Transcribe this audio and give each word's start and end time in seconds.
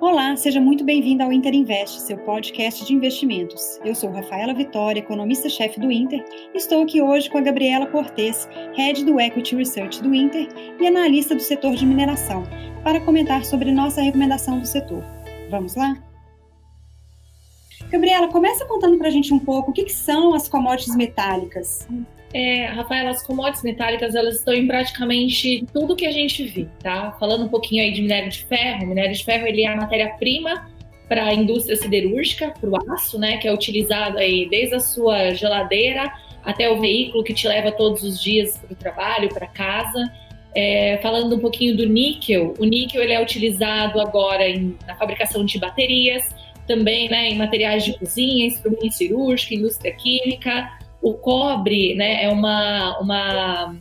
Olá, 0.00 0.36
seja 0.36 0.60
muito 0.60 0.84
bem-vindo 0.84 1.24
ao 1.24 1.32
Inter 1.32 1.52
Invest, 1.52 2.02
seu 2.02 2.16
podcast 2.18 2.86
de 2.86 2.94
investimentos. 2.94 3.80
Eu 3.84 3.96
sou 3.96 4.12
Rafaela 4.12 4.54
Vitória, 4.54 5.00
economista-chefe 5.00 5.80
do 5.80 5.90
Inter, 5.90 6.24
estou 6.54 6.84
aqui 6.84 7.02
hoje 7.02 7.28
com 7.28 7.38
a 7.38 7.40
Gabriela 7.40 7.84
Cortes, 7.84 8.48
head 8.76 9.04
do 9.04 9.20
Equity 9.20 9.56
Research 9.56 10.00
do 10.00 10.14
Inter 10.14 10.46
e 10.80 10.86
analista 10.86 11.34
do 11.34 11.42
setor 11.42 11.74
de 11.74 11.84
mineração, 11.84 12.44
para 12.84 13.00
comentar 13.00 13.44
sobre 13.44 13.72
nossa 13.72 14.00
recomendação 14.00 14.60
do 14.60 14.66
setor. 14.66 15.02
Vamos 15.50 15.74
lá? 15.74 15.96
Gabriela, 17.90 18.28
começa 18.28 18.64
contando 18.66 18.98
para 18.98 19.08
a 19.08 19.10
gente 19.10 19.32
um 19.32 19.38
pouco 19.38 19.70
o 19.70 19.74
que, 19.74 19.84
que 19.84 19.92
são 19.92 20.34
as 20.34 20.48
commodities 20.48 20.94
metálicas. 20.94 21.88
É, 22.34 22.66
Rafaela, 22.66 23.10
as 23.10 23.22
commodities 23.22 23.62
metálicas 23.62 24.14
elas 24.14 24.36
estão 24.36 24.52
em 24.52 24.66
praticamente 24.66 25.64
tudo 25.72 25.96
que 25.96 26.06
a 26.06 26.12
gente 26.12 26.44
vê, 26.44 26.66
tá? 26.82 27.16
Falando 27.18 27.46
um 27.46 27.48
pouquinho 27.48 27.82
aí 27.82 27.92
de 27.92 28.02
minério 28.02 28.30
de 28.30 28.44
ferro, 28.44 28.84
o 28.84 28.88
minério 28.88 29.14
de 29.14 29.24
ferro 29.24 29.46
ele 29.46 29.62
é 29.62 29.68
a 29.68 29.76
matéria-prima 29.76 30.70
para 31.08 31.24
a 31.24 31.34
indústria 31.34 31.74
siderúrgica, 31.76 32.52
para 32.60 32.68
o 32.68 32.92
aço, 32.92 33.18
né, 33.18 33.38
que 33.38 33.48
é 33.48 33.52
utilizado 33.52 34.18
aí 34.18 34.46
desde 34.50 34.74
a 34.74 34.80
sua 34.80 35.32
geladeira 35.32 36.12
até 36.44 36.70
o 36.70 36.78
veículo 36.78 37.24
que 37.24 37.32
te 37.32 37.48
leva 37.48 37.72
todos 37.72 38.02
os 38.02 38.22
dias 38.22 38.58
para 38.58 38.72
o 38.72 38.76
trabalho, 38.76 39.28
para 39.30 39.46
casa. 39.46 40.12
É, 40.54 40.98
falando 41.02 41.36
um 41.36 41.38
pouquinho 41.38 41.76
do 41.76 41.86
níquel, 41.86 42.54
o 42.58 42.64
níquel 42.64 43.02
ele 43.02 43.12
é 43.12 43.22
utilizado 43.22 44.00
agora 44.00 44.48
em, 44.48 44.76
na 44.86 44.94
fabricação 44.96 45.44
de 45.44 45.58
baterias, 45.58 46.34
também 46.68 47.08
né, 47.08 47.30
em 47.30 47.38
materiais 47.38 47.84
de 47.84 47.98
cozinha, 47.98 48.46
instrumento 48.46 48.92
cirúrgico, 48.92 49.54
indústria 49.54 49.92
química, 49.92 50.70
o 51.02 51.14
cobre 51.14 51.94
né, 51.94 52.24
é 52.24 52.28
uma, 52.28 52.98
uma, 53.00 53.76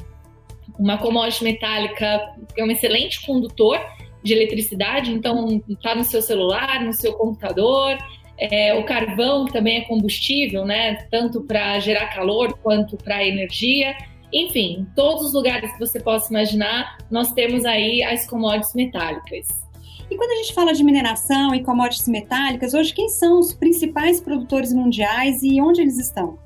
uma 0.80 0.98
commodity 0.98 1.44
metálica 1.44 2.34
é 2.56 2.64
um 2.64 2.72
excelente 2.72 3.24
condutor 3.26 3.80
de 4.24 4.34
eletricidade, 4.34 5.12
então 5.12 5.62
está 5.70 5.94
no 5.94 6.04
seu 6.04 6.22
celular, 6.22 6.84
no 6.84 6.94
seu 6.94 7.14
computador. 7.14 7.98
É, 8.40 8.74
o 8.76 8.84
carvão 8.84 9.46
também 9.46 9.78
é 9.78 9.82
combustível, 9.82 10.66
né, 10.66 10.96
tanto 11.12 11.42
para 11.44 11.80
gerar 11.80 12.08
calor 12.08 12.58
quanto 12.62 12.96
para 12.98 13.26
energia. 13.26 13.96
Enfim, 14.32 14.80
em 14.82 14.86
todos 14.96 15.28
os 15.28 15.34
lugares 15.34 15.72
que 15.74 15.80
você 15.80 16.00
possa 16.00 16.30
imaginar, 16.30 16.98
nós 17.10 17.32
temos 17.34 17.66
aí 17.66 18.04
as 18.04 18.28
commodities 18.28 18.76
metálicas. 18.76 19.67
E 20.10 20.16
quando 20.16 20.32
a 20.32 20.36
gente 20.36 20.54
fala 20.54 20.74
de 20.74 20.84
mineração 20.84 21.54
e 21.54 21.64
commodities 21.64 22.08
metálicas, 22.08 22.74
hoje 22.74 22.94
quem 22.94 23.10
são 23.10 23.40
os 23.40 23.54
principais 23.54 24.22
produtores 24.22 24.72
mundiais 24.72 25.44
e 25.44 25.60
onde 25.62 25.82
eles 25.82 25.98
estão? 25.98 26.40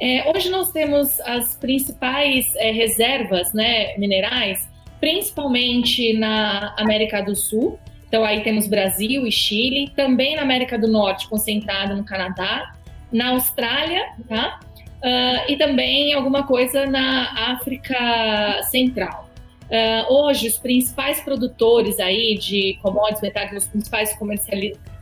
É, 0.00 0.30
hoje 0.30 0.48
nós 0.48 0.70
temos 0.70 1.20
as 1.20 1.56
principais 1.56 2.54
é, 2.56 2.70
reservas 2.70 3.52
né, 3.52 3.96
minerais, 3.96 4.68
principalmente 5.00 6.12
na 6.14 6.74
América 6.76 7.20
do 7.20 7.34
Sul. 7.34 7.78
Então 8.06 8.24
aí 8.24 8.42
temos 8.42 8.68
Brasil 8.68 9.26
e 9.26 9.32
Chile, 9.32 9.92
também 9.96 10.36
na 10.36 10.42
América 10.42 10.78
do 10.78 10.86
Norte, 10.86 11.28
concentrado 11.28 11.96
no 11.96 12.04
Canadá, 12.04 12.74
na 13.10 13.30
Austrália, 13.30 14.12
tá? 14.28 14.60
Uh, 15.02 15.50
e 15.52 15.56
também 15.56 16.14
alguma 16.14 16.44
coisa 16.44 16.86
na 16.86 17.52
África 17.52 18.62
Central. 18.70 19.28
Uh, 19.70 20.12
hoje, 20.12 20.48
os 20.48 20.58
principais 20.58 21.20
produtores 21.20 21.98
aí 21.98 22.36
de 22.36 22.78
commodities 22.82 23.22
metálicas, 23.22 23.64
os 23.64 23.68
principais 23.68 24.16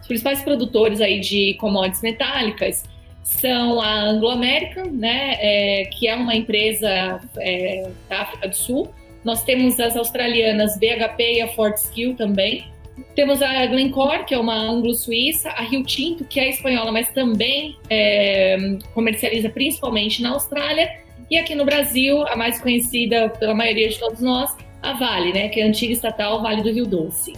os 0.00 0.06
principais 0.06 0.42
produtores 0.42 1.00
aí 1.00 1.20
de 1.20 1.54
commodities 1.54 2.02
metálicas 2.02 2.84
são 3.22 3.80
a 3.80 4.02
Anglo 4.02 4.30
American, 4.30 4.86
né, 4.86 5.36
é, 5.38 5.84
que 5.86 6.08
é 6.08 6.14
uma 6.14 6.34
empresa 6.34 7.20
é, 7.38 7.88
da 8.08 8.22
África 8.22 8.48
do 8.48 8.56
Sul. 8.56 8.92
Nós 9.24 9.44
temos 9.44 9.78
as 9.78 9.96
australianas 9.96 10.76
BHP 10.78 11.34
e 11.34 11.40
a 11.40 11.48
Fortescue 11.48 12.14
também. 12.14 12.64
Temos 13.14 13.40
a 13.40 13.66
Glencore, 13.66 14.24
que 14.24 14.34
é 14.34 14.38
uma 14.38 14.54
anglo-suíça, 14.54 15.50
a 15.50 15.62
Rio 15.62 15.84
Tinto, 15.84 16.24
que 16.24 16.40
é 16.40 16.50
espanhola, 16.50 16.90
mas 16.90 17.08
também 17.12 17.76
é, 17.88 18.56
comercializa 18.92 19.48
principalmente 19.48 20.20
na 20.20 20.30
Austrália. 20.30 21.01
E 21.32 21.38
aqui 21.38 21.54
no 21.54 21.64
Brasil, 21.64 22.26
a 22.28 22.36
mais 22.36 22.60
conhecida 22.60 23.30
pela 23.30 23.54
maioria 23.54 23.88
de 23.88 23.98
todos 23.98 24.20
nós, 24.20 24.54
a 24.82 24.92
Vale, 24.92 25.32
né, 25.32 25.48
que 25.48 25.60
é 25.60 25.64
a 25.64 25.66
antiga 25.66 25.90
estatal 25.90 26.42
Vale 26.42 26.62
do 26.62 26.70
Rio 26.70 26.84
Doce. 26.84 27.32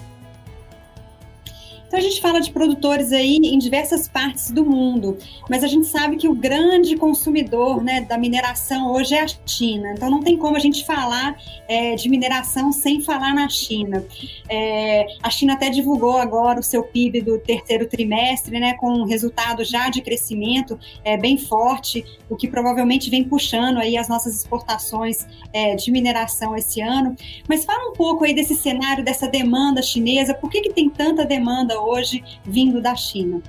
Então 1.95 2.05
a 2.05 2.09
gente 2.11 2.21
fala 2.21 2.41
de 2.41 2.51
produtores 2.51 3.13
aí 3.13 3.37
em 3.37 3.57
diversas 3.57 4.09
partes 4.09 4.51
do 4.51 4.65
mundo, 4.65 5.17
mas 5.49 5.63
a 5.63 5.69
gente 5.69 5.87
sabe 5.87 6.17
que 6.17 6.29
o 6.29 6.35
grande 6.35 6.97
consumidor 6.97 7.85
né, 7.85 8.01
da 8.01 8.19
mineração 8.19 8.91
hoje 8.91 9.15
é 9.15 9.23
a 9.23 9.27
China. 9.47 9.93
Então 9.93 10.11
não 10.11 10.19
tem 10.19 10.37
como 10.37 10.57
a 10.57 10.59
gente 10.59 10.85
falar 10.85 11.37
é, 11.69 11.95
de 11.95 12.09
mineração 12.09 12.73
sem 12.73 13.01
falar 13.01 13.33
na 13.33 13.49
China. 13.49 14.05
É, 14.49 15.07
a 15.23 15.31
China 15.31 15.53
até 15.53 15.71
divulgou 15.71 16.19
agora 16.19 16.59
o 16.59 16.65
seu 16.65 16.83
PIB 16.83 17.21
do 17.21 17.39
terceiro 17.39 17.87
trimestre, 17.87 18.59
né, 18.59 18.75
com 18.75 18.91
um 18.91 19.05
resultado 19.05 19.63
já 19.63 19.89
de 19.89 20.03
crescimento 20.03 20.77
é, 21.05 21.17
bem 21.17 21.39
forte, 21.39 22.05
o 22.29 22.35
que 22.35 22.49
provavelmente 22.49 23.09
vem 23.09 23.23
puxando 23.23 23.79
aí 23.79 23.97
as 23.97 24.09
nossas 24.09 24.35
exportações 24.35 25.29
é, 25.53 25.77
de 25.77 25.93
mineração 25.93 26.57
esse 26.57 26.81
ano. 26.81 27.15
Mas 27.49 27.65
fala 27.65 27.89
um 27.89 27.93
pouco 27.93 28.25
aí 28.25 28.35
desse 28.35 28.57
cenário, 28.57 29.05
dessa 29.05 29.29
demanda 29.29 29.81
chinesa, 29.81 30.35
por 30.35 30.51
que, 30.51 30.61
que 30.61 30.73
tem 30.73 30.91
tanta 30.91 31.25
demanda 31.25 31.84
hoje 31.85 32.23
vindo 32.45 32.81
da 32.81 32.95
China? 32.95 33.43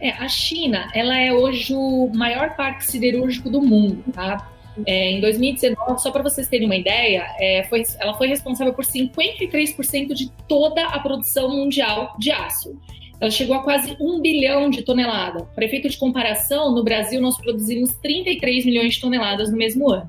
É, 0.00 0.10
a 0.10 0.28
China, 0.28 0.90
ela 0.94 1.18
é 1.18 1.32
hoje 1.32 1.74
o 1.74 2.10
maior 2.14 2.54
parque 2.54 2.84
siderúrgico 2.84 3.50
do 3.50 3.60
mundo, 3.60 4.04
tá? 4.12 4.48
É, 4.86 5.10
em 5.10 5.20
2019, 5.20 6.00
só 6.00 6.12
para 6.12 6.22
vocês 6.22 6.48
terem 6.48 6.66
uma 6.66 6.76
ideia, 6.76 7.26
é, 7.38 7.64
foi, 7.64 7.82
ela 7.98 8.14
foi 8.14 8.28
responsável 8.28 8.72
por 8.72 8.84
53% 8.84 10.14
de 10.14 10.30
toda 10.46 10.84
a 10.86 11.00
produção 11.00 11.50
mundial 11.50 12.14
de 12.18 12.30
aço. 12.30 12.78
Ela 13.20 13.30
chegou 13.30 13.56
a 13.56 13.62
quase 13.62 13.96
um 14.00 14.20
bilhão 14.20 14.70
de 14.70 14.82
toneladas. 14.82 15.42
Para 15.52 15.64
efeito 15.64 15.88
de 15.88 15.98
comparação, 15.98 16.72
no 16.72 16.84
Brasil 16.84 17.20
nós 17.20 17.36
produzimos 17.36 17.92
33 17.96 18.64
milhões 18.64 18.94
de 18.94 19.00
toneladas 19.00 19.50
no 19.50 19.56
mesmo 19.56 19.90
ano. 19.90 20.08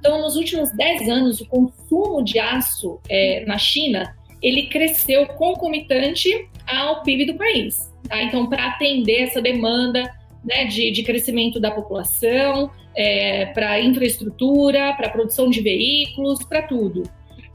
Então, 0.00 0.20
nos 0.20 0.36
últimos 0.36 0.70
10 0.72 1.08
anos, 1.08 1.40
o 1.40 1.46
consumo 1.46 2.22
de 2.22 2.38
aço 2.38 3.00
é, 3.08 3.44
na 3.46 3.56
China 3.58 4.14
ele 4.44 4.66
cresceu 4.66 5.26
concomitante 5.26 6.48
ao 6.66 7.02
PIB 7.02 7.24
do 7.32 7.34
país. 7.34 7.90
Tá? 8.06 8.22
Então, 8.22 8.46
para 8.46 8.66
atender 8.66 9.22
essa 9.22 9.40
demanda 9.40 10.02
né, 10.44 10.66
de, 10.66 10.90
de, 10.90 11.02
crescimento 11.02 11.58
da 11.58 11.70
população, 11.70 12.70
é, 12.94 13.46
para 13.46 13.80
infraestrutura, 13.80 14.92
para 14.92 15.08
produção 15.08 15.48
de 15.48 15.62
veículos, 15.62 16.44
para 16.44 16.60
tudo. 16.62 17.04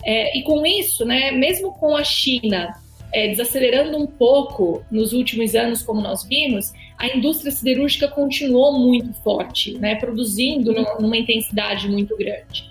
É, 0.04 0.36
e 0.36 0.42
com 0.42 0.66
isso, 0.66 1.06
né, 1.06 1.32
mesmo 1.32 1.72
com 1.74 1.96
a 1.96 2.04
China 2.04 2.74
é, 3.14 3.28
desacelerando 3.28 3.98
um 3.98 4.08
pouco 4.08 4.84
nos 4.92 5.14
últimos 5.14 5.54
anos, 5.54 5.84
como 5.84 6.02
nós 6.02 6.24
vimos, 6.24 6.74
a 6.98 7.08
indústria 7.08 7.52
siderúrgica 7.52 8.08
continuou 8.08 8.80
muito 8.80 9.14
forte, 9.22 9.78
né, 9.78 9.96
produzindo 9.96 10.74
numa 11.00 11.18
intensidade 11.18 11.88
muito 11.88 12.18
grande. 12.18 12.69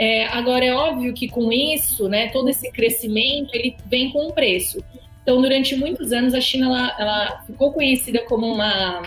É, 0.00 0.26
agora, 0.26 0.64
é 0.64 0.72
óbvio 0.72 1.12
que 1.12 1.28
com 1.28 1.52
isso, 1.52 2.08
né, 2.08 2.28
todo 2.28 2.48
esse 2.48 2.70
crescimento, 2.70 3.52
ele 3.52 3.76
vem 3.86 4.12
com 4.12 4.28
um 4.28 4.30
preço. 4.30 4.78
Então, 5.20 5.42
durante 5.42 5.74
muitos 5.74 6.12
anos, 6.12 6.34
a 6.34 6.40
China 6.40 6.66
ela, 6.66 6.96
ela 7.00 7.42
ficou 7.44 7.72
conhecida 7.72 8.20
como 8.20 8.46
uma 8.46 9.02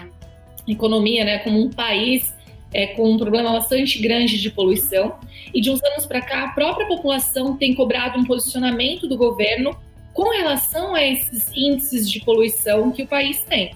economia, 0.67 1.23
né, 1.23 1.39
como 1.39 1.61
um 1.61 1.69
país 1.69 2.35
é, 2.73 2.87
com 2.87 3.09
um 3.09 3.17
problema 3.17 3.53
bastante 3.53 3.99
grande 3.99 4.37
de 4.37 4.49
poluição. 4.49 5.15
E 5.53 5.61
de 5.61 5.71
uns 5.71 5.81
anos 5.81 6.05
para 6.05 6.21
cá, 6.21 6.43
a 6.43 6.49
própria 6.49 6.85
população 6.85 7.55
tem 7.55 7.73
cobrado 7.73 8.19
um 8.19 8.25
posicionamento 8.25 9.07
do 9.07 9.15
governo 9.15 9.73
com 10.13 10.29
relação 10.29 10.93
a 10.93 11.01
esses 11.05 11.49
índices 11.55 12.09
de 12.11 12.19
poluição 12.19 12.91
que 12.91 13.03
o 13.03 13.07
país 13.07 13.41
tem. 13.43 13.71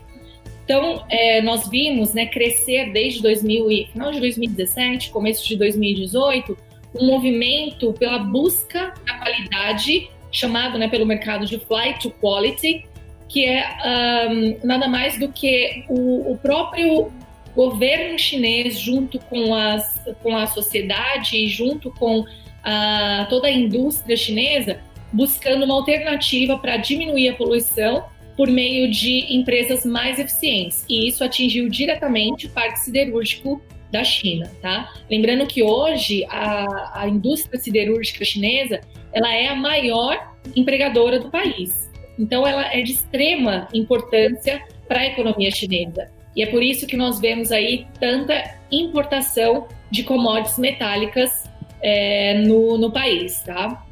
Então, 0.66 1.06
é, 1.10 1.42
nós 1.42 1.70
vimos 1.70 2.14
né, 2.14 2.26
crescer 2.26 2.92
desde 2.92 3.22
2000 3.22 3.88
final 3.94 4.12
de 4.12 4.20
2017, 4.20 5.12
começo 5.12 5.48
de 5.48 5.56
2018, 5.56 6.58
um 7.00 7.06
movimento 7.06 7.94
pela 7.94 8.20
busca 8.20 8.94
da 9.06 9.14
qualidade, 9.16 10.10
chamado 10.32 10.78
né, 10.78 10.88
pelo 10.88 11.06
mercado 11.06 11.46
de 11.46 11.60
flight 11.60 12.00
to 12.00 12.12
quality, 12.12 12.86
que 13.28 13.46
é 13.46 14.28
um, 14.30 14.68
nada 14.68 14.88
mais 14.88 15.18
do 15.18 15.32
que 15.32 15.84
o, 15.90 16.32
o, 16.32 16.38
próprio 16.38 17.12
governo 17.56 18.18
chinês, 18.20 18.80
junto 18.80 19.20
com, 19.20 19.54
as, 19.54 20.00
com 20.22 20.36
a 20.36 20.46
sociedade 20.48 21.48
junto 21.48 21.92
com 21.92 22.26
a, 22.64 23.26
toda 23.30 23.48
a 23.48 23.52
indústria 23.52 24.16
chinesa, 24.16 24.80
buscando 25.12 25.66
uma 25.66 25.76
alternativa 25.76 26.58
para 26.58 26.78
diminuir 26.78 27.30
a 27.30 27.34
poluição 27.36 28.06
por 28.36 28.50
meio 28.50 28.92
de 28.92 29.34
empresas 29.34 29.86
mais 29.86 30.20
eficientes. 30.20 30.86
E 30.90 31.08
isso 31.08 31.24
atingiu 31.24 31.70
diretamente 31.70 32.48
o 32.48 32.50
parque 32.50 32.80
siderúrgico 32.80 33.62
da 33.92 34.04
China, 34.04 34.52
tá? 34.62 34.94
Lembrando 35.10 35.46
que 35.48 35.64
hoje 35.64 36.26
a, 36.30 37.02
a 37.02 37.08
indústria 37.08 37.60
siderúrgica 37.60 38.26
chinesa 38.26 38.82
ela 39.14 39.34
é 39.34 39.48
a 39.48 39.56
maior 39.56 40.34
empregadora 40.56 41.20
do 41.20 41.30
país. 41.30 41.92
Então 42.20 42.46
ela 42.46 42.74
é 42.74 42.82
de 42.82 42.92
extrema 42.92 43.68
importância 43.74 44.62
para 44.88 45.02
a 45.02 45.06
economia 45.06 45.52
chinesa. 45.52 46.10
E 46.36 46.44
é 46.44 46.48
por 46.48 46.62
isso 46.62 46.86
que 46.86 46.98
nós 46.98 47.20
vemos 47.20 47.52
aí 47.52 47.88
tanta 48.00 48.58
importação 48.72 49.68
de 49.90 50.04
commodities 50.04 50.58
metálicas 50.58 51.50
é, 51.82 52.40
no, 52.40 52.78
no 52.78 52.92
país, 52.92 53.42
tá? 53.44 53.85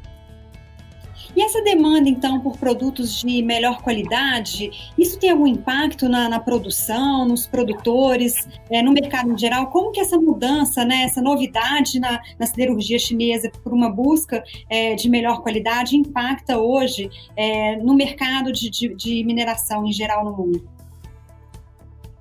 E 1.36 1.42
essa 1.42 1.62
demanda, 1.62 2.08
então, 2.08 2.40
por 2.40 2.56
produtos 2.56 3.20
de 3.20 3.42
melhor 3.42 3.82
qualidade, 3.82 4.70
isso 4.96 5.18
tem 5.18 5.30
algum 5.30 5.46
impacto 5.46 6.08
na, 6.08 6.28
na 6.28 6.38
produção, 6.38 7.26
nos 7.26 7.46
produtores, 7.46 8.48
é, 8.70 8.82
no 8.82 8.92
mercado 8.92 9.32
em 9.32 9.38
geral? 9.38 9.68
Como 9.68 9.90
que 9.90 10.00
essa 10.00 10.16
mudança, 10.16 10.84
né, 10.84 11.02
essa 11.02 11.20
novidade 11.20 11.98
na, 11.98 12.20
na 12.38 12.46
siderurgia 12.46 12.98
chinesa 12.98 13.50
por 13.62 13.72
uma 13.72 13.90
busca 13.90 14.44
é, 14.70 14.94
de 14.94 15.08
melhor 15.08 15.42
qualidade 15.42 15.96
impacta 15.96 16.58
hoje 16.58 17.10
é, 17.36 17.76
no 17.76 17.94
mercado 17.94 18.52
de, 18.52 18.70
de, 18.70 18.94
de 18.94 19.24
mineração 19.24 19.84
em 19.84 19.92
geral 19.92 20.24
no 20.24 20.36
mundo? 20.36 20.74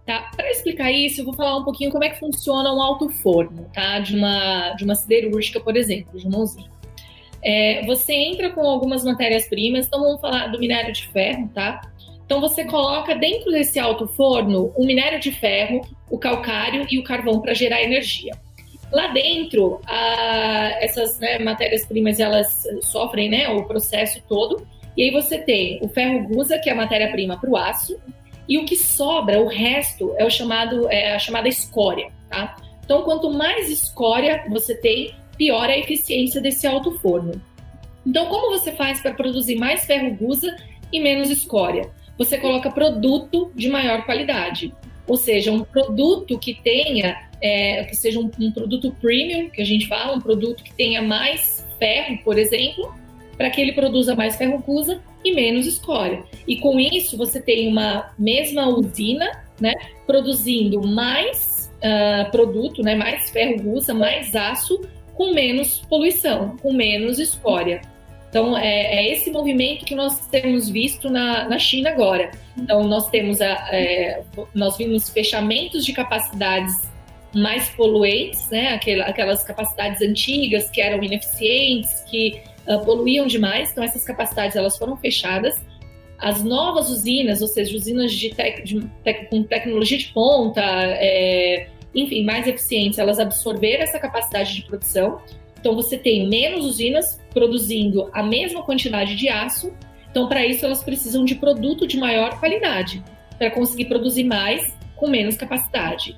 Tá? 0.06 0.32
Para 0.36 0.52
explicar 0.52 0.92
isso, 0.92 1.22
eu 1.22 1.26
vou 1.26 1.34
falar 1.34 1.58
um 1.58 1.64
pouquinho 1.64 1.90
como 1.90 2.04
é 2.04 2.10
que 2.10 2.20
funciona 2.20 2.74
um 2.74 2.82
alto 2.82 3.10
forno, 3.10 3.70
tá? 3.74 4.00
De 4.00 4.16
uma, 4.18 4.74
de 4.74 4.84
uma 4.84 4.96
siderúrgica, 4.96 5.62
por 5.62 5.78
exemplo, 5.78 6.20
de 6.20 6.28
uma 6.28 6.40
usina. 6.40 6.73
É, 7.44 7.86
você 7.86 8.14
entra 8.14 8.50
com 8.52 8.62
algumas 8.62 9.04
matérias-primas, 9.04 9.88
então 9.88 10.02
vamos 10.02 10.22
falar 10.22 10.48
do 10.48 10.60
minério 10.60 10.94
de 10.94 11.08
ferro, 11.10 11.50
tá? 11.54 11.82
Então 12.26 12.40
você 12.40 12.64
coloca 12.64 13.14
dentro 13.16 13.52
desse 13.52 13.78
alto 13.78 14.08
forno 14.08 14.72
o 14.76 14.86
minério 14.86 15.20
de 15.20 15.32
ferro, 15.32 15.82
o 16.10 16.18
calcário 16.18 16.88
e 16.90 16.98
o 16.98 17.04
carvão 17.04 17.42
para 17.42 17.54
gerar 17.54 17.84
energia. 17.84 18.34
Lá 18.92 19.08
dentro, 19.08 19.82
a, 19.86 20.78
essas 20.80 21.20
né, 21.20 21.40
matérias-primas 21.40 22.20
elas 22.20 22.64
sofrem 22.82 23.30
né, 23.30 23.50
o 23.50 23.66
processo 23.66 24.22
todo. 24.30 24.66
E 24.96 25.04
aí 25.04 25.12
você 25.12 25.40
tem 25.40 25.80
o 25.82 25.90
ferro 25.90 26.28
gusa, 26.28 26.60
que 26.60 26.70
é 26.70 26.74
a 26.74 26.76
matéria-prima 26.76 27.40
para 27.40 27.50
o 27.50 27.58
aço, 27.58 28.00
e 28.48 28.58
o 28.58 28.66
que 28.66 28.76
sobra, 28.76 29.42
o 29.42 29.48
resto, 29.48 30.14
é 30.18 30.26
o 30.26 30.30
chamado 30.30 30.90
é 30.92 31.16
a 31.16 31.20
chamada 31.20 31.48
escória, 31.48 32.12
tá? 32.30 32.56
Então, 32.84 33.02
quanto 33.04 33.32
mais 33.32 33.70
escória 33.70 34.44
você 34.50 34.76
tem, 34.76 35.16
pior 35.38 35.70
a 35.70 35.78
eficiência 35.78 36.42
desse 36.42 36.66
alto 36.68 36.92
forno. 37.00 37.42
Então, 38.06 38.28
como 38.28 38.52
você 38.52 38.72
faz 38.72 39.02
para 39.02 39.14
produzir 39.14 39.56
mais 39.56 39.86
ferro 39.86 40.16
gusa 40.16 40.56
e 40.92 41.00
menos 41.00 41.30
escória? 41.30 41.90
Você 42.18 42.38
coloca 42.38 42.70
produto 42.70 43.52
de 43.56 43.70
maior 43.70 44.06
qualidade, 44.06 44.74
ou 45.08 45.18
seja, 45.18 45.52
um 45.52 45.64
produto 45.64 46.38
que 46.38 46.54
tenha, 46.54 47.30
é, 47.42 47.84
que 47.86 47.96
seja 47.96 48.20
um, 48.20 48.30
um 48.40 48.52
produto 48.52 48.96
premium, 49.02 49.50
que 49.50 49.62
a 49.62 49.66
gente 49.66 49.88
fala, 49.88 50.16
um 50.16 50.22
produto 50.22 50.64
que 50.64 50.74
tenha 50.74 51.02
mais 51.02 51.68
ferro, 51.80 52.18
por 52.24 52.38
exemplo, 52.38 52.94
para 53.38 53.50
que 53.50 53.60
ele 53.60 53.74
produza 53.74 54.16
mais 54.16 54.36
ferro 54.36 54.60
gusa 54.60 55.02
e 55.24 55.34
menos 55.34 55.66
escória. 55.66 56.24
E 56.48 56.58
com 56.58 56.80
isso 56.80 57.18
você 57.18 57.42
tem 57.42 57.68
uma 57.68 58.14
mesma 58.18 58.68
usina, 58.68 59.44
né, 59.60 59.74
produzindo 60.06 60.82
mais 60.86 61.72
uh, 61.78 62.30
produto, 62.32 62.82
né, 62.82 62.96
mais 62.96 63.30
ferro 63.30 63.62
gusa, 63.62 63.94
mais 63.94 64.36
aço 64.36 64.82
com 65.16 65.34
menos 65.34 65.80
poluição, 65.90 66.58
com 66.58 66.74
menos 66.74 67.20
escória. 67.20 67.82
Então, 68.30 68.58
é, 68.58 68.66
é, 68.66 69.12
esse 69.12 69.30
movimento 69.30 69.86
que 69.86 69.94
nós 69.94 70.28
temos 70.28 70.68
visto 70.68 71.08
na, 71.08 71.48
na 71.48 71.60
China 71.60 71.92
agora. 71.92 72.32
Então, 72.58 72.88
nós 72.88 73.08
temos 73.10 73.40
a, 73.40 73.70
é, 73.72 74.24
nós 74.56 74.76
vimos 74.76 75.08
fechamentos 75.10 75.86
de 75.86 75.94
capacidades 75.94 76.82
mais 77.34 77.70
poluentes, 77.70 78.50
né? 78.50 78.80
aquelas 79.06 79.44
capacidades 79.44 80.02
antigas 80.02 80.70
que 80.70 80.82
eram 80.82 81.04
ineficientes, 81.04 82.04
que 82.10 82.42
uh, 82.68 82.84
poluíam 82.86 83.28
demais. 83.28 83.72
Então, 83.72 83.84
essas 83.84 84.04
capacidades 84.04 84.56
elas 84.56 84.78
foram 84.78 84.96
fechadas. 84.98 85.62
As 86.18 86.44
novas 86.44 86.90
usinas, 86.90 87.42
ou 87.42 87.48
seja, 87.48 87.76
usinas 87.76 88.12
de, 88.14 88.34
tec, 88.34 88.64
de 88.64 88.80
tec, 89.04 89.30
com 89.30 89.44
tecnologia 89.44 89.98
de 89.98 90.06
ponta, 90.06 90.62
é, 90.64 91.68
enfim, 91.94 92.24
mais 92.24 92.48
eficientes, 92.48 93.00
elas 93.00 93.20
absorveram 93.20 93.84
essa 93.84 94.00
capacidade 94.00 94.56
de 94.56 94.64
produção. 94.64 95.22
Então, 95.60 95.76
você 95.76 95.98
tem 95.98 96.28
menos 96.28 96.66
usinas 96.66 97.20
produzindo 97.34 98.10
a 98.12 98.22
mesma 98.22 98.64
quantidade 98.64 99.16
de 99.16 99.30
aço. 99.30 99.74
Então, 100.10 100.28
para 100.28 100.46
isso, 100.46 100.66
elas 100.66 100.84
precisam 100.84 101.24
de 101.24 101.36
produto 101.36 101.88
de 101.88 101.98
maior 101.98 102.40
qualidade, 102.40 103.04
para 103.38 103.50
conseguir 103.52 103.86
produzir 103.86 104.24
mais 104.24 104.78
com 104.96 105.08
menos 105.08 105.36
capacidade. 105.36 106.18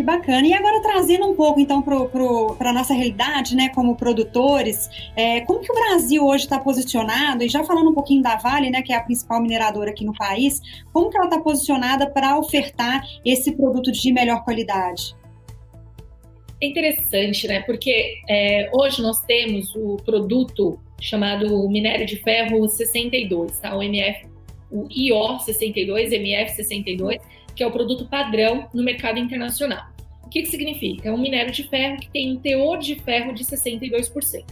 Que 0.00 0.04
bacana. 0.04 0.46
E 0.46 0.54
agora 0.54 0.80
trazendo 0.80 1.26
um 1.26 1.34
pouco 1.34 1.60
então 1.60 1.82
para 1.82 2.70
a 2.70 2.72
nossa 2.72 2.94
realidade, 2.94 3.54
né, 3.54 3.68
como 3.68 3.94
produtores, 3.94 4.88
é, 5.14 5.42
como 5.42 5.60
que 5.60 5.70
o 5.70 5.74
Brasil 5.74 6.24
hoje 6.24 6.44
está 6.44 6.58
posicionado, 6.58 7.44
e 7.44 7.50
já 7.50 7.62
falando 7.64 7.90
um 7.90 7.92
pouquinho 7.92 8.22
da 8.22 8.36
Vale, 8.36 8.70
né, 8.70 8.80
que 8.80 8.94
é 8.94 8.96
a 8.96 9.02
principal 9.02 9.42
mineradora 9.42 9.90
aqui 9.90 10.02
no 10.02 10.14
país, 10.14 10.58
como 10.90 11.10
que 11.10 11.18
ela 11.18 11.26
está 11.26 11.38
posicionada 11.38 12.08
para 12.08 12.38
ofertar 12.38 13.02
esse 13.22 13.52
produto 13.52 13.92
de 13.92 14.10
melhor 14.10 14.42
qualidade? 14.42 15.14
É 16.62 16.66
interessante, 16.66 17.46
né, 17.46 17.60
porque 17.60 18.22
é, 18.26 18.70
hoje 18.72 19.02
nós 19.02 19.20
temos 19.24 19.76
o 19.76 19.98
produto 19.98 20.80
chamado 20.98 21.68
minério 21.68 22.06
de 22.06 22.16
ferro 22.16 22.66
62, 22.66 23.58
tá? 23.58 23.76
o 23.76 23.82
MF, 23.82 24.26
o 24.70 24.86
IO 24.90 25.38
62, 25.40 26.10
MF 26.10 26.56
62, 26.56 27.18
que 27.54 27.62
é 27.62 27.66
o 27.66 27.70
produto 27.70 28.08
padrão 28.08 28.66
no 28.72 28.82
mercado 28.82 29.18
internacional. 29.18 29.89
O 30.30 30.32
que, 30.32 30.42
que 30.42 30.48
significa? 30.48 31.08
É 31.08 31.12
um 31.12 31.18
minério 31.18 31.50
de 31.50 31.64
ferro 31.64 31.98
que 31.98 32.08
tem 32.08 32.30
um 32.30 32.36
teor 32.36 32.78
de 32.78 32.94
ferro 32.94 33.34
de 33.34 33.42
62%. 33.44 34.44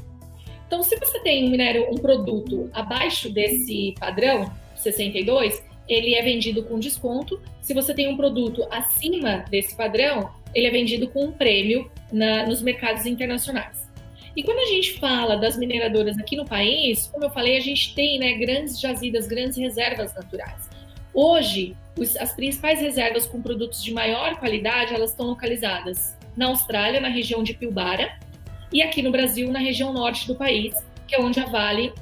Então, 0.66 0.82
se 0.82 0.96
você 0.96 1.20
tem 1.20 1.46
um 1.46 1.50
minério, 1.50 1.86
um 1.88 1.94
produto 1.94 2.68
abaixo 2.72 3.30
desse 3.30 3.94
padrão, 3.96 4.52
62, 4.74 5.62
ele 5.88 6.16
é 6.16 6.22
vendido 6.22 6.64
com 6.64 6.80
desconto. 6.80 7.40
Se 7.62 7.72
você 7.74 7.94
tem 7.94 8.08
um 8.08 8.16
produto 8.16 8.66
acima 8.72 9.44
desse 9.48 9.76
padrão, 9.76 10.28
ele 10.52 10.66
é 10.66 10.70
vendido 10.70 11.06
com 11.10 11.26
um 11.26 11.30
prêmio 11.30 11.88
na, 12.10 12.44
nos 12.44 12.60
mercados 12.60 13.06
internacionais. 13.06 13.88
E 14.34 14.42
quando 14.42 14.58
a 14.58 14.66
gente 14.66 14.98
fala 14.98 15.36
das 15.36 15.56
mineradoras 15.56 16.18
aqui 16.18 16.34
no 16.34 16.44
país, 16.44 17.06
como 17.06 17.24
eu 17.24 17.30
falei, 17.30 17.56
a 17.56 17.60
gente 17.60 17.94
tem 17.94 18.18
né, 18.18 18.32
grandes 18.32 18.80
jazidas, 18.80 19.28
grandes 19.28 19.56
reservas 19.56 20.12
naturais. 20.12 20.68
Hoje, 21.20 21.74
os, 21.98 22.16
as 22.16 22.32
principais 22.32 22.80
reservas 22.80 23.26
com 23.26 23.42
produtos 23.42 23.82
de 23.82 23.92
maior 23.92 24.36
qualidade, 24.36 24.94
elas 24.94 25.10
estão 25.10 25.26
localizadas 25.26 26.16
na 26.36 26.46
Austrália, 26.46 27.00
na 27.00 27.08
região 27.08 27.42
de 27.42 27.54
Pilbara, 27.54 28.16
e 28.72 28.80
aqui 28.80 29.02
no 29.02 29.10
Brasil, 29.10 29.50
na 29.50 29.58
região 29.58 29.92
norte 29.92 30.28
do 30.28 30.36
país, 30.36 30.76
que 31.08 31.16
é 31.16 31.20
onde 31.20 31.40
a 31.40 31.46
Vale 31.46 31.92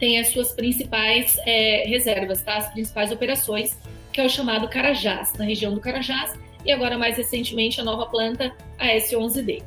tem 0.00 0.18
as 0.18 0.28
suas 0.28 0.52
principais 0.52 1.36
é, 1.44 1.84
reservas, 1.86 2.40
tá? 2.40 2.56
as 2.56 2.72
principais 2.72 3.12
operações, 3.12 3.78
que 4.10 4.22
é 4.22 4.24
o 4.24 4.30
chamado 4.30 4.66
Carajás, 4.68 5.34
na 5.34 5.44
região 5.44 5.74
do 5.74 5.80
Carajás, 5.80 6.32
e 6.64 6.72
agora 6.72 6.96
mais 6.96 7.18
recentemente 7.18 7.78
a 7.78 7.84
nova 7.84 8.06
planta, 8.06 8.56
a 8.78 8.86
S11D. 8.86 9.62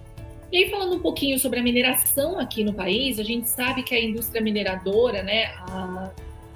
E 0.51 0.57
aí, 0.57 0.69
falando 0.71 0.95
um 0.95 0.99
pouquinho 0.99 1.37
sobre 1.37 1.59
a 1.59 1.61
mineração 1.61 2.39
aqui 2.39 2.63
no 2.63 2.73
país, 2.73 3.19
a 3.19 3.23
gente 3.23 3.47
sabe 3.47 3.83
que 3.83 3.93
a 3.93 4.03
indústria 4.03 4.41
mineradora, 4.41 5.21
né, 5.21 5.53
a 5.69 6.09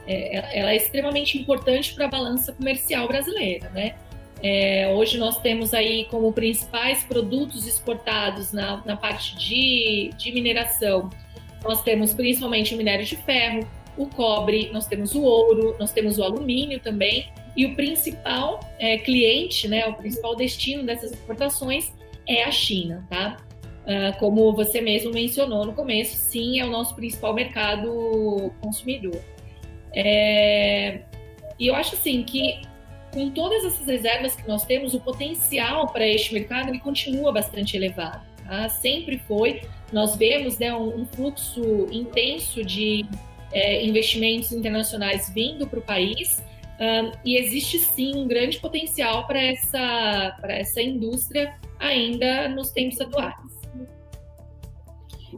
é, 0.07 0.59
ela 0.59 0.71
é 0.71 0.75
extremamente 0.75 1.37
importante 1.37 1.93
para 1.93 2.05
a 2.05 2.07
balança 2.07 2.53
comercial 2.53 3.07
brasileira, 3.07 3.69
né? 3.69 3.95
É, 4.41 4.93
hoje 4.93 5.17
nós 5.17 5.39
temos 5.39 5.73
aí 5.73 6.05
como 6.11 6.33
principais 6.33 7.03
produtos 7.03 7.65
exportados 7.65 8.51
na, 8.51 8.83
na 8.85 8.97
parte 8.97 9.37
de, 9.37 10.09
de 10.17 10.31
mineração, 10.33 11.09
nós 11.63 11.81
temos 11.81 12.13
principalmente 12.13 12.73
o 12.73 12.77
minério 12.77 13.05
de 13.05 13.15
ferro, 13.15 13.65
o 13.97 14.05
cobre, 14.07 14.69
nós 14.73 14.85
temos 14.85 15.15
o 15.15 15.21
ouro, 15.21 15.75
nós 15.79 15.93
temos 15.93 16.17
o 16.17 16.23
alumínio 16.23 16.79
também, 16.79 17.29
e 17.55 17.65
o 17.65 17.75
principal 17.75 18.59
é, 18.79 18.97
cliente, 18.97 19.67
né, 19.67 19.85
o 19.85 19.93
principal 19.93 20.35
destino 20.35 20.83
dessas 20.83 21.11
exportações 21.11 21.93
é 22.27 22.43
a 22.43 22.51
China, 22.51 23.05
tá? 23.09 23.37
Uh, 23.83 24.17
como 24.17 24.53
você 24.53 24.79
mesmo 24.79 25.11
mencionou 25.11 25.65
no 25.65 25.73
começo, 25.73 26.15
sim, 26.15 26.57
é 26.57 26.65
o 26.65 26.69
nosso 26.69 26.95
principal 26.95 27.33
mercado 27.33 28.51
consumidor. 28.61 29.21
É... 29.95 31.01
E 31.59 31.67
eu 31.67 31.75
acho 31.75 31.95
assim 31.95 32.23
que 32.23 32.61
com 33.13 33.29
todas 33.29 33.63
essas 33.63 33.85
reservas 33.85 34.35
que 34.35 34.47
nós 34.47 34.65
temos, 34.65 34.93
o 34.93 34.99
potencial 34.99 35.87
para 35.87 36.05
este 36.05 36.33
mercado 36.33 36.69
ele 36.69 36.79
continua 36.79 37.31
bastante 37.31 37.77
elevado. 37.77 38.25
Tá? 38.43 38.67
Sempre 38.69 39.19
foi. 39.19 39.61
Nós 39.91 40.15
vemos 40.15 40.57
né, 40.57 40.75
um, 40.75 41.05
fluxo 41.05 41.87
intenso 41.91 42.63
de 42.63 43.05
é, 43.51 43.85
investimentos 43.85 44.51
internacionais 44.51 45.31
vindo 45.33 45.67
para 45.67 45.79
o 45.79 45.81
país. 45.81 46.43
Um, 46.79 47.11
e 47.23 47.37
existe 47.37 47.79
sim 47.79 48.15
um 48.15 48.27
grande 48.27 48.59
potencial 48.59 49.27
para 49.27 49.41
essa, 49.41 50.35
essa 50.43 50.81
indústria 50.81 51.55
ainda 51.79 52.49
nos 52.49 52.71
tempos 52.71 52.99
atuais. 52.99 53.52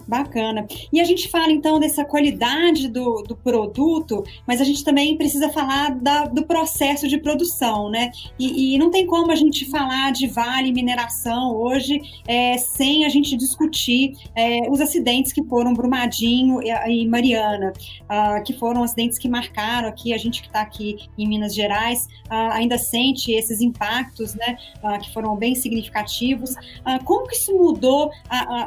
Bacana. 0.08 0.68
E 0.92 1.00
a 1.00 1.04
gente 1.04 1.30
fala 1.30 1.52
então 1.52 1.80
dessa 1.80 2.06
qualidade 2.06 2.88
do, 2.88 3.24
do 3.24 3.36
produto, 3.36 4.24
mas 4.48 4.62
a 4.62 4.64
gente 4.64 4.84
também 4.84 5.18
precisa 5.18 5.50
falar 5.50 5.96
da, 5.96 6.26
do 6.26 6.46
processo 6.46 7.08
de 7.08 7.18
produção, 7.18 7.90
né? 7.90 8.12
E, 8.40 8.76
e, 8.76 8.78
não 8.78 8.90
tem 8.90 9.06
como 9.06 9.32
a 9.32 9.36
gente 9.36 9.66
falar 9.70 10.12
de 10.12 10.28
vale 10.28 10.72
mineração 10.72 11.56
hoje 11.56 12.00
é, 12.28 12.58
sem 12.58 13.06
a 13.06 13.10
gente 13.10 13.36
discutir 13.36 14.14
é, 14.36 14.70
os 14.70 14.82
acidentes 14.82 15.32
que 15.32 15.44
foram 15.44 15.74
Brumadinho 15.74 16.62
e, 16.62 16.70
e 16.70 17.08
Mariana, 17.08 17.74
uh, 18.04 18.44
que 18.44 18.54
foram 18.54 18.84
acidentes 18.84 19.18
que 19.18 19.28
marcaram 19.28 19.88
aqui, 19.90 20.14
a 20.14 20.18
gente 20.18 20.42
que 20.42 20.48
está 20.48 20.62
aqui 20.62 20.98
em 21.18 21.28
Minas 21.28 21.54
Gerais 21.54 22.08
uh, 22.30 22.52
ainda 22.52 22.78
sente 22.78 23.32
esses 23.32 23.62
impactos, 23.62 24.34
né? 24.36 24.58
Uh, 24.84 25.00
que 25.00 25.14
foram 25.14 25.36
bem 25.36 25.56
significativos. 25.56 26.56
como 27.04 27.28
que 27.28 27.36
isso 27.36 27.54
mudou 27.54 28.12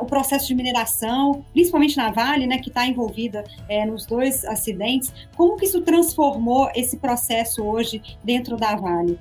o 0.00 0.04
processo 0.06 0.46
de 0.46 0.54
mineração? 0.54 1.17
Produção, 1.18 1.44
principalmente 1.52 1.96
na 1.96 2.10
Vale, 2.10 2.46
né, 2.46 2.58
que 2.58 2.68
está 2.68 2.86
envolvida 2.86 3.44
é, 3.68 3.84
nos 3.84 4.06
dois 4.06 4.44
acidentes. 4.44 5.12
Como 5.36 5.56
que 5.56 5.64
isso 5.64 5.80
transformou 5.82 6.70
esse 6.74 6.98
processo 6.98 7.64
hoje 7.64 8.00
dentro 8.22 8.56
da 8.56 8.76
Vale? 8.76 9.18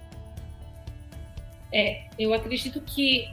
É, 1.73 2.03
eu 2.17 2.33
acredito 2.33 2.79
que 2.81 3.27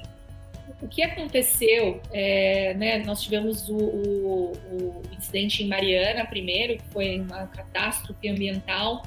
o 0.82 0.88
que 0.88 1.02
aconteceu, 1.02 2.00
é, 2.12 2.74
né, 2.74 2.98
nós 3.04 3.22
tivemos 3.22 3.68
o, 3.68 3.76
o, 3.76 4.52
o, 4.72 5.02
incidente 5.16 5.62
em 5.62 5.68
Mariana 5.68 6.26
primeiro, 6.26 6.76
que 6.76 6.84
foi 6.92 7.20
uma 7.20 7.46
catástrofe 7.46 8.28
ambiental 8.28 9.02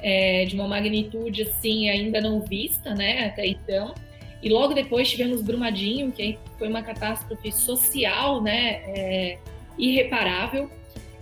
é, 0.00 0.44
de 0.44 0.54
uma 0.54 0.68
magnitude 0.68 1.42
assim 1.42 1.88
ainda 1.88 2.20
não 2.20 2.40
vista, 2.40 2.94
né, 2.94 3.26
até 3.26 3.46
então. 3.46 3.94
E 4.42 4.48
logo 4.48 4.74
depois 4.74 5.10
tivemos 5.10 5.42
Brumadinho, 5.42 6.12
que 6.12 6.38
foi 6.58 6.68
uma 6.68 6.82
catástrofe 6.82 7.50
social, 7.52 8.42
né, 8.42 8.82
é, 8.86 9.38
irreparável. 9.78 10.70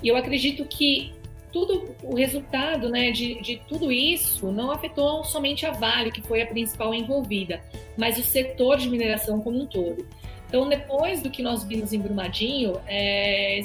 E 0.03 0.09
eu 0.09 0.17
acredito 0.17 0.65
que 0.65 1.13
tudo 1.53 1.95
o 2.03 2.17
resultado 2.17 2.89
né, 2.89 3.13
de, 3.13 3.41
de 3.41 3.63
tudo 3.69 3.93
isso 3.93 4.51
não 4.51 4.73
afetou 4.73 5.23
somente 5.23 5.65
a 5.65 5.71
Vale, 5.71 6.11
que 6.11 6.21
foi 6.21 6.43
a 6.43 6.47
principal 6.47 6.93
envolvida, 6.93 7.63
mas 7.97 8.19
o 8.19 8.23
setor 8.25 8.77
de 8.77 8.89
mineração 8.89 9.41
como 9.41 9.63
um 9.63 9.67
todo. 9.67 10.05
Então, 10.49 10.69
depois 10.69 11.23
do 11.23 11.31
que 11.31 11.43
nós 11.43 11.63
vimos 11.63 11.93
em 11.93 12.01
Brumadinho, 12.01 12.81
é, 12.87 13.61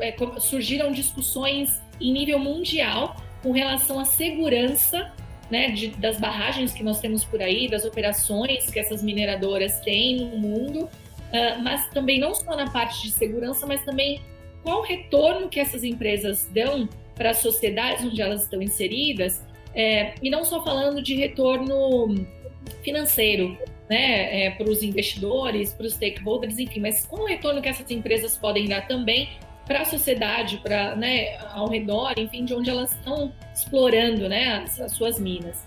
é, 0.00 0.14
surgiram 0.40 0.90
discussões 0.90 1.80
em 2.00 2.12
nível 2.12 2.38
mundial 2.38 3.16
com 3.42 3.52
relação 3.52 4.00
à 4.00 4.04
segurança 4.04 5.12
né, 5.50 5.70
de, 5.70 5.88
das 5.88 6.18
barragens 6.18 6.72
que 6.72 6.82
nós 6.82 7.00
temos 7.00 7.24
por 7.24 7.40
aí, 7.40 7.68
das 7.68 7.84
operações 7.84 8.70
que 8.70 8.78
essas 8.78 9.02
mineradoras 9.02 9.80
têm 9.80 10.16
no 10.16 10.38
mundo, 10.38 10.80
uh, 10.84 11.62
mas 11.62 11.88
também 11.90 12.18
não 12.18 12.34
só 12.34 12.56
na 12.56 12.70
parte 12.70 13.02
de 13.02 13.10
segurança, 13.10 13.66
mas 13.66 13.82
também 13.84 14.20
qual 14.62 14.80
o 14.80 14.82
retorno 14.82 15.48
que 15.48 15.58
essas 15.58 15.84
empresas 15.84 16.48
dão 16.52 16.88
para 17.14 17.30
as 17.30 17.38
sociedades 17.38 18.04
onde 18.04 18.20
elas 18.20 18.42
estão 18.42 18.60
inseridas, 18.62 19.42
é, 19.74 20.14
e 20.22 20.30
não 20.30 20.44
só 20.44 20.62
falando 20.64 21.02
de 21.02 21.14
retorno 21.14 22.26
financeiro, 22.82 23.56
né, 23.88 24.44
é, 24.44 24.50
para 24.50 24.68
os 24.68 24.82
investidores, 24.82 25.72
para 25.72 25.86
os 25.86 25.94
stakeholders, 25.94 26.58
enfim, 26.58 26.80
mas 26.80 27.06
qual 27.06 27.22
o 27.22 27.26
retorno 27.26 27.62
que 27.62 27.68
essas 27.68 27.90
empresas 27.90 28.36
podem 28.36 28.68
dar 28.68 28.86
também 28.86 29.28
para 29.68 29.82
a 29.82 29.84
sociedade, 29.84 30.56
para 30.58 30.96
né, 30.96 31.36
ao 31.52 31.68
redor, 31.68 32.14
enfim, 32.16 32.44
de 32.44 32.54
onde 32.54 32.70
elas 32.70 32.90
estão 32.92 33.32
explorando, 33.54 34.28
né, 34.28 34.62
as, 34.64 34.80
as 34.80 34.92
suas 34.92 35.20
minas. 35.20 35.62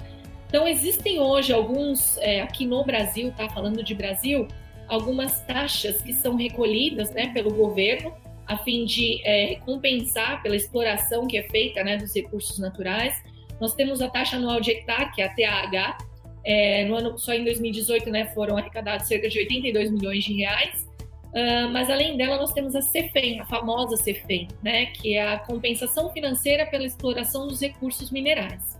Então 0.48 0.68
existem 0.68 1.22
hoje 1.22 1.54
alguns 1.54 2.18
é, 2.18 2.42
aqui 2.42 2.66
no 2.66 2.84
Brasil, 2.84 3.32
tá 3.38 3.48
falando 3.48 3.82
de 3.82 3.96
Brasil, 3.96 4.48
algumas 4.88 5.40
taxas 5.42 6.02
que 6.02 6.12
são 6.12 6.36
recolhidas, 6.36 7.12
né, 7.12 7.32
pelo 7.32 7.54
governo 7.54 8.14
a 8.52 8.58
fim 8.58 8.84
de 8.84 9.22
é, 9.24 9.56
compensar 9.66 10.44
pela 10.44 10.58
exploração 10.58 11.26
que 11.26 11.38
é 11.38 11.44
feita 11.44 11.82
né, 11.86 11.96
dos 11.96 12.14
recursos 12.14 12.60
naturais. 12.60 13.24
Nós 13.62 13.74
temos 13.74 14.02
a 14.02 14.10
taxa 14.10 14.36
anual 14.36 14.60
de 14.60 14.72
hectare, 14.72 15.10
que 15.14 15.22
é 15.22 15.26
a 15.26 15.30
TAH. 15.30 15.98
É, 16.44 16.86
no 16.86 16.96
ano, 16.96 17.18
só 17.18 17.34
em 17.34 17.46
2018 17.46 18.10
né, 18.10 18.26
foram 18.34 18.58
arrecadados 18.58 19.08
cerca 19.08 19.30
de 19.30 19.40
82 19.40 19.92
milhões 19.92 20.24
de 20.26 20.34
reais. 20.34 20.86
Uh, 21.32 21.70
mas 21.72 21.90
além 21.90 22.18
dela, 22.18 22.38
nós 22.38 22.52
temos 22.52 22.76
a 22.76 22.82
CEFEM, 22.82 23.40
a 23.40 23.46
famosa 23.46 23.96
CEFEM, 23.96 24.50
né, 24.62 24.88
que 24.88 25.16
é 25.16 25.26
a 25.26 25.40
compensação 25.40 26.12
financeira 26.12 26.66
pela 26.66 26.84
exploração 26.84 27.48
dos 27.48 27.62
recursos 27.62 28.12
minerais. 28.12 28.78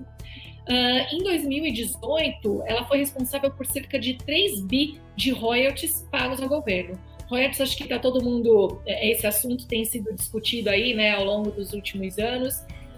Uh, 0.68 1.16
em 1.16 1.24
2018, 1.24 2.64
ela 2.66 2.84
foi 2.86 3.00
responsável 3.00 3.52
por 3.52 3.66
cerca 3.66 3.98
de 3.98 4.16
3 4.16 4.66
bi 4.66 5.00
de 5.16 5.32
royalties 5.32 6.08
pagos 6.12 6.42
ao 6.42 6.50
governo. 6.50 7.00
Royalties, 7.30 7.62
acho 7.62 7.78
que 7.78 7.84
está 7.84 7.98
todo 7.98 8.24
mundo. 8.24 8.82
É, 8.86 9.10
esse 9.10 9.26
assunto 9.26 9.66
tem 9.66 9.86
sido 9.86 10.14
discutido 10.14 10.70
aí, 10.70 10.94
né, 10.94 11.12
ao 11.12 11.24
longo 11.24 11.52
dos 11.52 11.72
últimos 11.72 12.20
anos, 12.20 12.56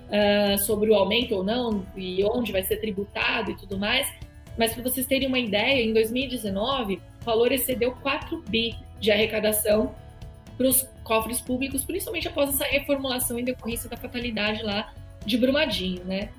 uh, 0.09 0.57
sobre 0.65 0.89
o 0.89 0.95
aumento 0.95 1.35
ou 1.35 1.43
não, 1.43 1.85
e 1.95 2.23
onde 2.25 2.51
vai 2.51 2.63
ser 2.63 2.77
tributado 2.77 3.51
e 3.51 3.55
tudo 3.55 3.77
mais. 3.77 4.11
Mas 4.57 4.73
para 4.73 4.83
vocês 4.83 5.05
terem 5.05 5.27
uma 5.27 5.39
ideia, 5.39 5.81
em 5.83 5.93
2019, 5.93 6.95
o 6.95 7.25
valor 7.25 7.51
excedeu 7.51 7.91
4 8.01 8.43
bi 8.47 8.75
de 9.03 9.11
arrecadação 9.11 9.93
para 10.57 10.65
os 10.65 10.87
cofres 11.03 11.41
públicos, 11.41 11.83
principalmente 11.83 12.27
após 12.29 12.49
essa 12.49 12.63
reformulação 12.63 13.37
em 13.37 13.43
decorrência 13.43 13.89
da 13.89 13.97
fatalidade 13.97 14.63
lá 14.63 14.93
de 15.25 15.37
Brumadinho, 15.37 16.03
né? 16.05 16.29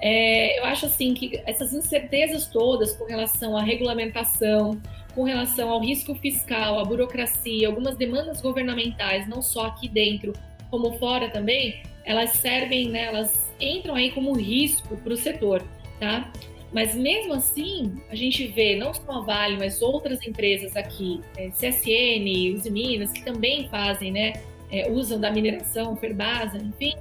É, 0.00 0.58
eu 0.58 0.64
acho 0.64 0.86
assim 0.86 1.12
que 1.12 1.40
essas 1.46 1.74
incertezas 1.74 2.46
todas 2.46 2.94
com 2.96 3.04
relação 3.04 3.56
à 3.56 3.62
regulamentação, 3.62 4.80
com 5.14 5.24
relação 5.24 5.68
ao 5.68 5.80
risco 5.80 6.14
fiscal, 6.14 6.78
à 6.78 6.84
burocracia, 6.84 7.68
algumas 7.68 7.96
demandas 7.96 8.40
governamentais, 8.40 9.28
não 9.28 9.42
só 9.42 9.66
aqui 9.66 9.88
dentro, 9.88 10.32
como 10.70 10.98
fora 10.98 11.28
também, 11.30 11.82
elas 12.04 12.30
servem, 12.30 12.88
né, 12.88 13.04
elas 13.04 13.52
entram 13.60 13.94
aí 13.94 14.10
como 14.10 14.34
risco 14.34 14.96
para 14.98 15.12
o 15.12 15.16
setor, 15.16 15.62
tá? 16.00 16.30
Mas 16.72 16.94
mesmo 16.94 17.34
assim, 17.34 17.94
a 18.10 18.14
gente 18.14 18.46
vê 18.48 18.76
não 18.76 18.92
só 18.92 19.12
a 19.12 19.20
Vale, 19.20 19.56
mas 19.56 19.80
outras 19.80 20.26
empresas 20.26 20.76
aqui, 20.76 21.20
é, 21.36 21.48
CSN, 21.50 22.54
Uzi 22.54 22.70
Minas, 22.70 23.12
que 23.12 23.24
também 23.24 23.68
fazem, 23.68 24.12
né, 24.12 24.32
é, 24.70 24.90
usam 24.90 25.18
da 25.20 25.30
mineração, 25.30 25.96
Ferbasa, 25.96 26.58
enfim, 26.58 26.94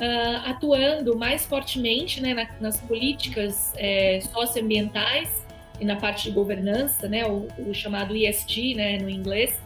uh, 0.00 0.50
atuando 0.50 1.16
mais 1.16 1.46
fortemente 1.46 2.20
né, 2.20 2.34
na, 2.34 2.48
nas 2.60 2.80
políticas 2.80 3.72
é, 3.76 4.20
socioambientais 4.20 5.44
e 5.80 5.84
na 5.84 5.96
parte 5.96 6.24
de 6.24 6.30
governança, 6.32 7.08
né, 7.08 7.26
o, 7.26 7.48
o 7.58 7.74
chamado 7.74 8.14
ESG, 8.16 8.74
né, 8.74 8.98
no 8.98 9.08
inglês, 9.08 9.60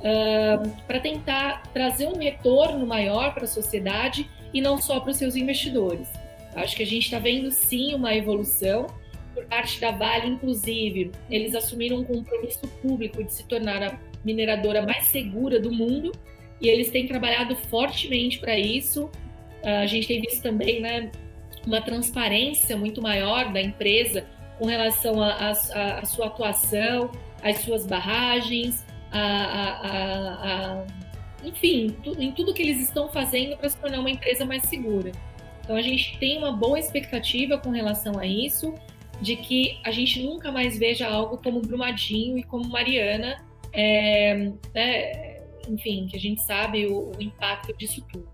uh, 0.00 0.70
para 0.86 1.00
tentar 1.00 1.62
trazer 1.72 2.06
um 2.06 2.18
retorno 2.18 2.86
maior 2.86 3.34
para 3.34 3.44
a 3.44 3.48
sociedade 3.48 4.28
e 4.54 4.60
não 4.60 4.78
só 4.78 5.00
para 5.00 5.10
os 5.10 5.16
seus 5.16 5.36
investidores. 5.36 6.08
Acho 6.56 6.76
que 6.76 6.82
a 6.82 6.86
gente 6.86 7.04
está 7.04 7.18
vendo 7.18 7.50
sim 7.50 7.94
uma 7.94 8.14
evolução 8.14 8.86
por 9.34 9.44
parte 9.44 9.78
da 9.78 9.90
Vale, 9.90 10.28
inclusive, 10.28 11.12
eles 11.30 11.54
assumiram 11.54 11.98
um 11.98 12.04
compromisso 12.04 12.66
público 12.80 13.22
de 13.22 13.30
se 13.32 13.44
tornar 13.44 13.82
a 13.82 13.98
mineradora 14.24 14.80
mais 14.80 15.04
segura 15.08 15.60
do 15.60 15.70
mundo 15.70 16.10
e 16.58 16.68
eles 16.68 16.90
têm 16.90 17.06
trabalhado 17.06 17.54
fortemente 17.54 18.38
para 18.38 18.58
isso. 18.58 19.04
Uh, 19.62 19.82
a 19.82 19.86
gente 19.86 20.08
tem 20.08 20.22
visto 20.22 20.42
também, 20.42 20.80
né, 20.80 21.10
uma 21.66 21.82
transparência 21.82 22.76
muito 22.76 23.02
maior 23.02 23.52
da 23.52 23.60
empresa 23.60 24.26
com 24.58 24.66
relação 24.66 25.20
à 25.20 26.02
sua 26.06 26.28
atuação, 26.28 27.10
às 27.42 27.58
suas 27.58 27.86
barragens, 27.86 28.82
a, 29.12 29.20
a, 29.20 30.80
a, 30.80 30.86
enfim, 31.44 31.94
tu, 32.02 32.16
em 32.18 32.32
tudo 32.32 32.54
que 32.54 32.62
eles 32.62 32.80
estão 32.80 33.08
fazendo 33.08 33.56
para 33.56 33.68
se 33.68 33.76
tornar 33.76 34.00
uma 34.00 34.10
empresa 34.10 34.46
mais 34.46 34.62
segura. 34.62 35.12
Então 35.66 35.74
a 35.74 35.82
gente 35.82 36.16
tem 36.18 36.38
uma 36.38 36.52
boa 36.52 36.78
expectativa 36.78 37.58
com 37.58 37.70
relação 37.70 38.20
a 38.20 38.24
isso, 38.24 38.72
de 39.20 39.34
que 39.34 39.80
a 39.84 39.90
gente 39.90 40.22
nunca 40.22 40.52
mais 40.52 40.78
veja 40.78 41.08
algo 41.08 41.38
como 41.38 41.60
Brumadinho 41.60 42.38
e 42.38 42.44
como 42.44 42.68
Mariana, 42.68 43.44
é, 43.72 44.52
é, 44.74 45.42
enfim, 45.68 46.06
que 46.08 46.16
a 46.16 46.20
gente 46.20 46.40
sabe 46.42 46.86
o, 46.86 47.10
o 47.18 47.20
impacto 47.20 47.76
disso 47.76 48.00
tudo. 48.12 48.28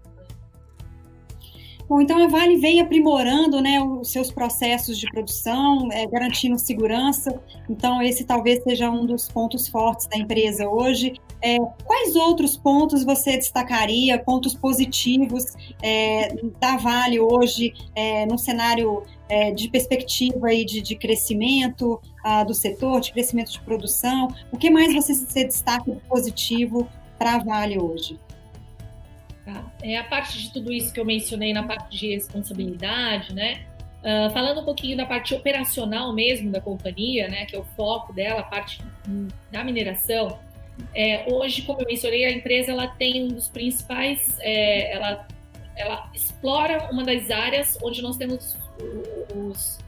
Bom, 1.89 2.03
então 2.03 2.23
a 2.23 2.29
Vale 2.29 2.59
vem 2.59 2.81
aprimorando 2.81 3.63
né, 3.63 3.81
os 3.81 4.13
seus 4.13 4.31
processos 4.31 4.99
de 4.99 5.07
produção, 5.07 5.89
é, 5.91 6.07
garantindo 6.07 6.59
segurança. 6.59 7.43
Então, 7.69 8.03
esse 8.03 8.25
talvez 8.25 8.63
seja 8.63 8.91
um 8.91 9.07
dos 9.07 9.29
pontos 9.29 9.69
fortes 9.69 10.07
da 10.07 10.19
empresa 10.19 10.69
hoje. 10.69 11.15
É, 11.43 11.59
quais 11.85 12.15
outros 12.15 12.57
pontos 12.57 13.05
você 13.05 13.37
destacaria, 13.37 14.17
pontos 14.19 14.55
positivos 14.55 15.45
é, 15.83 16.33
da 16.61 16.77
Vale 16.77 17.19
hoje, 17.19 17.75
é, 17.97 18.25
num 18.27 18.39
cenário 18.39 19.03
é, 19.29 19.51
de 19.51 19.69
perspectiva 19.69 20.49
aí 20.49 20.65
de, 20.65 20.81
de 20.81 20.95
crescimento 20.95 22.01
do 22.47 22.55
setor, 22.55 23.01
de 23.01 23.13
crescimento 23.13 23.51
de 23.51 23.61
produção? 23.61 24.29
O 24.53 24.57
que 24.57 24.71
mais 24.71 24.95
você, 24.95 25.15
você 25.15 25.45
destaca 25.45 25.91
de 25.91 26.01
positivo 26.03 26.89
para 27.19 27.35
a 27.35 27.39
Vale 27.39 27.79
hoje? 27.79 28.17
Tá? 29.45 29.65
É 29.83 29.99
a 29.99 30.05
parte 30.05 30.41
de 30.41 30.53
tudo 30.53 30.73
isso 30.73 30.93
que 30.93 31.01
eu 31.01 31.05
mencionei 31.05 31.53
na 31.53 31.65
parte 31.65 31.99
de 31.99 32.15
responsabilidade, 32.15 33.35
né? 33.35 33.65
Uh, 34.03 34.33
falando 34.33 34.61
um 34.61 34.65
pouquinho 34.65 34.97
da 34.97 35.07
parte 35.07 35.33
operacional 35.33 36.13
mesmo 36.13 36.51
da 36.51 36.61
companhia, 36.61 37.29
né, 37.29 37.47
que 37.47 37.55
é 37.55 37.59
o 37.59 37.63
foco 37.77 38.13
dela, 38.13 38.41
a 38.41 38.45
parte 38.45 38.83
da 39.51 39.63
mineração. 39.63 40.41
É, 40.95 41.25
hoje, 41.33 41.63
como 41.63 41.81
eu 41.81 41.87
mencionei, 41.87 42.25
a 42.25 42.31
empresa 42.31 42.73
ela 42.73 42.87
tem 42.87 43.25
um 43.25 43.29
dos 43.29 43.49
principais, 43.49 44.39
é, 44.41 44.93
ela, 44.93 45.27
ela 45.77 46.11
explora 46.15 46.89
uma 46.91 47.05
das 47.05 47.31
áreas 47.31 47.79
onde 47.83 48.03
nós 48.03 48.17
temos 48.17 48.57
os 49.35 49.79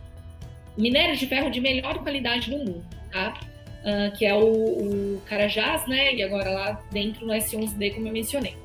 minérios 0.76 1.18
de 1.18 1.26
ferro 1.26 1.50
de 1.50 1.60
melhor 1.60 1.98
qualidade 2.02 2.50
do 2.50 2.58
mundo, 2.58 2.84
tá? 3.10 3.38
Uh, 3.84 4.16
que 4.16 4.24
é 4.24 4.34
o, 4.34 4.46
o 4.46 5.22
Carajás, 5.26 5.86
né? 5.86 6.14
E 6.14 6.22
agora 6.22 6.50
lá 6.50 6.82
dentro 6.90 7.26
no 7.26 7.34
S11D, 7.34 7.94
como 7.94 8.08
eu 8.08 8.12
mencionei. 8.12 8.56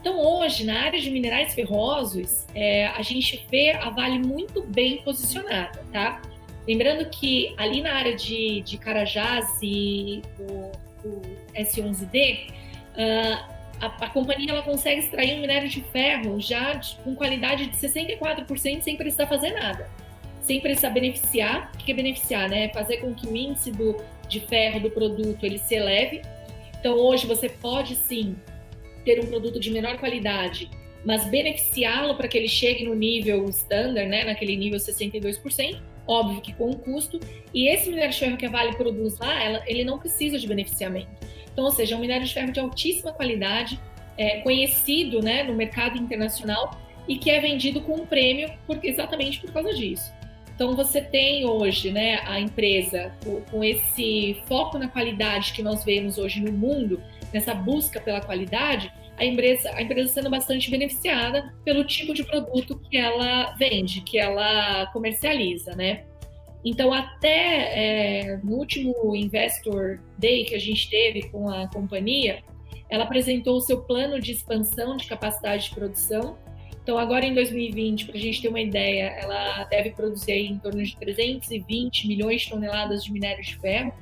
Então, 0.00 0.20
hoje, 0.20 0.64
na 0.64 0.82
área 0.82 1.00
de 1.00 1.10
minerais 1.10 1.54
ferrosos, 1.54 2.46
é, 2.54 2.86
a 2.86 3.02
gente 3.02 3.44
vê 3.50 3.72
a 3.72 3.90
Vale 3.90 4.18
muito 4.18 4.62
bem 4.62 4.98
posicionada, 4.98 5.82
tá? 5.92 6.20
Lembrando 6.66 7.08
que 7.10 7.54
ali 7.56 7.80
na 7.80 7.94
área 7.94 8.14
de, 8.14 8.60
de 8.62 8.76
Carajás 8.76 9.58
e 9.62 10.22
do, 10.36 10.70
do 11.06 11.22
S11D, 11.54 12.50
uh, 12.50 13.56
a, 13.80 13.86
a, 13.86 14.10
companhia 14.10 14.50
ela 14.50 14.62
consegue 14.62 15.00
extrair 15.00 15.36
um 15.36 15.40
minério 15.40 15.68
de 15.68 15.82
ferro 15.82 16.40
já 16.40 16.74
de, 16.74 16.96
com 16.96 17.14
qualidade 17.14 17.66
de 17.66 17.76
64% 17.76 18.80
sem 18.80 18.96
precisar 18.96 19.26
fazer 19.26 19.52
nada. 19.52 19.88
Sem 20.42 20.60
precisar 20.60 20.90
beneficiar. 20.90 21.72
O 21.74 21.78
que 21.78 21.90
é 21.90 21.94
beneficiar? 21.94 22.48
Né? 22.48 22.68
Fazer 22.70 22.98
com 22.98 23.14
que 23.14 23.26
o 23.26 23.36
índice 23.36 23.70
do, 23.70 23.96
de 24.28 24.40
ferro 24.40 24.80
do 24.80 24.90
produto 24.90 25.44
ele 25.44 25.58
se 25.58 25.74
eleve. 25.74 26.22
Então, 26.78 26.94
hoje 26.94 27.26
você 27.26 27.48
pode 27.48 27.96
sim 27.96 28.36
ter 29.04 29.20
um 29.20 29.26
produto 29.26 29.58
de 29.60 29.70
menor 29.70 29.98
qualidade, 29.98 30.70
mas 31.04 31.28
beneficiá-lo 31.28 32.16
para 32.16 32.28
que 32.28 32.36
ele 32.36 32.48
chegue 32.48 32.84
no 32.84 32.94
nível 32.94 33.44
standard, 33.50 34.08
né, 34.08 34.24
naquele 34.24 34.56
nível 34.56 34.78
62%, 34.78 35.80
óbvio 36.06 36.40
que 36.40 36.52
com 36.52 36.70
um 36.70 36.74
custo. 36.74 37.18
E 37.52 37.68
esse 37.68 37.88
minério 37.90 38.12
de 38.12 38.18
ferro 38.18 38.36
que 38.36 38.46
a 38.46 38.50
Vale 38.50 38.76
produz 38.76 39.18
lá, 39.18 39.42
ela, 39.42 39.62
ele 39.66 39.84
não 39.84 39.98
precisa 39.98 40.38
de 40.38 40.46
beneficiamento. 40.46 41.08
Então, 41.52 41.64
ou 41.64 41.70
seja, 41.70 41.94
é 41.94 41.98
um 41.98 42.00
minério 42.00 42.26
de 42.26 42.32
ferro 42.32 42.52
de 42.52 42.60
altíssima 42.60 43.12
qualidade, 43.12 43.80
é, 44.16 44.40
conhecido 44.40 45.22
né, 45.22 45.42
no 45.42 45.54
mercado 45.54 45.98
internacional 45.98 46.78
e 47.08 47.16
que 47.16 47.30
é 47.30 47.40
vendido 47.40 47.80
com 47.80 47.94
um 47.94 48.06
prêmio 48.06 48.50
por, 48.66 48.78
exatamente 48.82 49.40
por 49.40 49.52
causa 49.52 49.72
disso. 49.72 50.12
Então, 50.54 50.74
você 50.74 51.02
tem 51.02 51.44
hoje 51.44 51.90
né, 51.90 52.20
a 52.24 52.40
empresa 52.40 53.12
com, 53.22 53.42
com 53.42 53.62
esse 53.62 54.42
foco 54.46 54.78
na 54.78 54.88
qualidade 54.88 55.52
que 55.52 55.62
nós 55.62 55.84
vemos 55.84 56.16
hoje 56.16 56.40
no 56.40 56.50
mundo, 56.50 57.02
nessa 57.32 57.54
busca 57.54 58.00
pela 58.00 58.22
qualidade, 58.22 58.90
a 59.16 59.24
empresa, 59.24 59.70
a 59.74 59.82
empresa 59.82 60.12
sendo 60.12 60.30
bastante 60.30 60.70
beneficiada 60.70 61.54
pelo 61.64 61.84
tipo 61.84 62.12
de 62.12 62.24
produto 62.24 62.78
que 62.78 62.96
ela 62.96 63.54
vende, 63.58 64.02
que 64.02 64.18
ela 64.18 64.86
comercializa, 64.92 65.74
né? 65.74 66.04
Então, 66.64 66.92
até 66.92 68.28
é, 68.28 68.40
no 68.42 68.56
último 68.56 69.14
Investor 69.14 70.00
Day 70.18 70.44
que 70.44 70.54
a 70.54 70.58
gente 70.58 70.90
teve 70.90 71.28
com 71.28 71.48
a 71.48 71.68
companhia, 71.68 72.42
ela 72.88 73.04
apresentou 73.04 73.56
o 73.56 73.60
seu 73.60 73.82
plano 73.82 74.20
de 74.20 74.32
expansão 74.32 74.96
de 74.96 75.06
capacidade 75.06 75.68
de 75.68 75.74
produção. 75.74 76.36
Então, 76.82 76.98
agora 76.98 77.24
em 77.24 77.34
2020, 77.34 78.06
para 78.06 78.16
a 78.16 78.20
gente 78.20 78.42
ter 78.42 78.48
uma 78.48 78.60
ideia, 78.60 79.16
ela 79.20 79.64
deve 79.64 79.90
produzir 79.90 80.32
em 80.32 80.58
torno 80.58 80.82
de 80.82 80.96
320 80.96 82.08
milhões 82.08 82.42
de 82.42 82.50
toneladas 82.50 83.04
de 83.04 83.12
minério 83.12 83.42
de 83.42 83.56
ferro, 83.56 83.92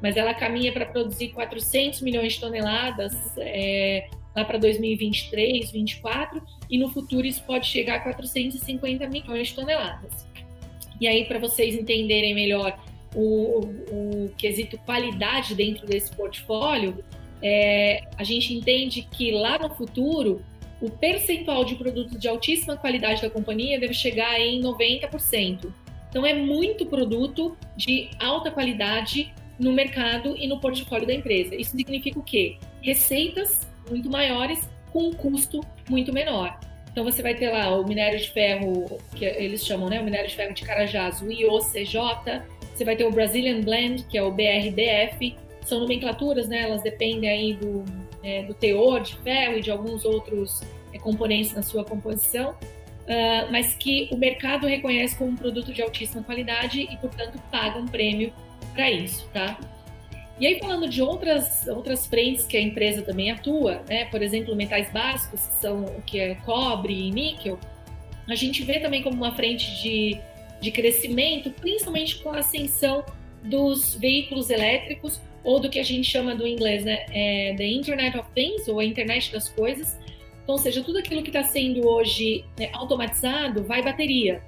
mas 0.00 0.16
ela 0.16 0.34
caminha 0.34 0.72
para 0.72 0.86
produzir 0.86 1.28
400 1.28 2.02
milhões 2.02 2.34
de 2.34 2.40
toneladas 2.40 3.14
é, 3.38 4.08
lá 4.36 4.44
para 4.44 4.58
2023, 4.58 5.70
2024, 5.72 6.42
e 6.70 6.78
no 6.78 6.90
futuro 6.90 7.26
isso 7.26 7.42
pode 7.44 7.66
chegar 7.66 7.96
a 7.96 8.00
450 8.00 9.08
milhões 9.08 9.48
de 9.48 9.54
toneladas. 9.54 10.26
E 11.00 11.08
aí, 11.08 11.24
para 11.24 11.38
vocês 11.38 11.74
entenderem 11.74 12.34
melhor 12.34 12.78
o, 13.14 13.20
o, 13.20 14.24
o, 14.24 14.28
quesito 14.36 14.76
qualidade 14.78 15.54
dentro 15.54 15.86
desse 15.86 16.14
portfólio, 16.14 17.02
é, 17.42 18.02
a 18.16 18.24
gente 18.24 18.52
entende 18.52 19.06
que 19.10 19.30
lá 19.30 19.58
no 19.58 19.70
futuro 19.74 20.42
o 20.80 20.90
percentual 20.90 21.64
de 21.64 21.74
produtos 21.74 22.18
de 22.18 22.28
altíssima 22.28 22.76
qualidade 22.76 23.22
da 23.22 23.30
companhia 23.30 23.80
deve 23.80 23.94
chegar 23.94 24.38
em 24.38 24.60
90%. 24.60 25.72
Então 26.10 26.26
é 26.26 26.34
muito 26.34 26.84
produto 26.84 27.56
de 27.74 28.10
alta 28.20 28.50
qualidade 28.50 29.32
no 29.58 29.72
mercado 29.72 30.36
e 30.36 30.46
no 30.46 30.60
portfólio 30.60 31.06
da 31.06 31.14
empresa. 31.14 31.54
Isso 31.54 31.70
significa 31.76 32.18
o 32.18 32.22
quê? 32.22 32.58
Receitas 32.82 33.66
muito 33.88 34.10
maiores 34.10 34.68
com 34.92 35.08
um 35.08 35.12
custo 35.12 35.60
muito 35.88 36.12
menor. 36.12 36.58
Então 36.90 37.04
você 37.04 37.20
vai 37.20 37.34
ter 37.34 37.50
lá 37.50 37.78
o 37.78 37.86
minério 37.86 38.18
de 38.18 38.30
ferro, 38.30 38.98
que 39.14 39.24
eles 39.24 39.64
chamam, 39.64 39.88
né? 39.88 40.00
O 40.00 40.04
minério 40.04 40.28
de 40.28 40.34
ferro 40.34 40.54
de 40.54 40.62
Carajás, 40.64 41.20
o 41.20 41.30
IOCJ. 41.30 42.42
Você 42.74 42.84
vai 42.84 42.96
ter 42.96 43.04
o 43.04 43.10
Brazilian 43.10 43.60
Blend, 43.60 44.04
que 44.04 44.16
é 44.16 44.22
o 44.22 44.30
BRBF. 44.30 45.36
São 45.62 45.80
nomenclaturas, 45.80 46.48
né? 46.48 46.62
Elas 46.62 46.82
dependem 46.82 47.28
aí 47.28 47.54
do, 47.54 47.84
é, 48.22 48.44
do 48.44 48.54
teor 48.54 49.02
de 49.02 49.14
ferro 49.16 49.58
e 49.58 49.60
de 49.60 49.70
alguns 49.70 50.06
outros 50.06 50.62
é, 50.92 50.98
componentes 50.98 51.52
na 51.52 51.62
sua 51.62 51.84
composição. 51.84 52.52
Uh, 53.06 53.52
mas 53.52 53.74
que 53.74 54.08
o 54.10 54.16
mercado 54.16 54.66
reconhece 54.66 55.16
como 55.16 55.30
um 55.30 55.36
produto 55.36 55.72
de 55.72 55.80
altíssima 55.80 56.24
qualidade 56.24 56.80
e, 56.80 56.96
portanto, 56.96 57.38
paga 57.52 57.78
um 57.78 57.86
prêmio 57.86 58.32
para 58.72 58.90
isso, 58.90 59.28
tá? 59.32 59.56
E 60.38 60.46
aí, 60.46 60.58
falando 60.58 60.88
de 60.88 61.00
outras, 61.00 61.66
outras 61.66 62.06
frentes 62.06 62.44
que 62.44 62.56
a 62.56 62.60
empresa 62.60 63.00
também 63.02 63.30
atua, 63.30 63.82
né? 63.88 64.04
por 64.06 64.22
exemplo, 64.22 64.54
metais 64.54 64.92
básicos, 64.92 65.40
que 65.40 65.54
são 65.60 65.84
o 65.84 66.02
que 66.02 66.18
é 66.18 66.34
cobre 66.36 66.92
e 66.92 67.10
níquel, 67.10 67.58
a 68.28 68.34
gente 68.34 68.62
vê 68.62 68.78
também 68.78 69.02
como 69.02 69.16
uma 69.16 69.34
frente 69.34 69.82
de, 69.82 70.18
de 70.60 70.70
crescimento, 70.70 71.50
principalmente 71.50 72.16
com 72.18 72.30
a 72.30 72.40
ascensão 72.40 73.04
dos 73.42 73.94
veículos 73.94 74.50
elétricos, 74.50 75.20
ou 75.42 75.60
do 75.60 75.70
que 75.70 75.78
a 75.78 75.84
gente 75.84 76.10
chama 76.10 76.34
do 76.34 76.46
inglês, 76.46 76.84
né? 76.84 77.06
É, 77.10 77.54
the 77.56 77.66
Internet 77.66 78.18
of 78.18 78.28
Things, 78.34 78.66
ou 78.66 78.80
a 78.80 78.84
internet 78.84 79.32
das 79.32 79.48
coisas. 79.48 79.96
Então, 80.42 80.56
ou 80.56 80.58
seja, 80.58 80.82
tudo 80.82 80.98
aquilo 80.98 81.22
que 81.22 81.28
está 81.28 81.44
sendo 81.44 81.86
hoje 81.86 82.44
né, 82.58 82.68
automatizado 82.72 83.62
vai 83.62 83.80
bateria. 83.80 84.42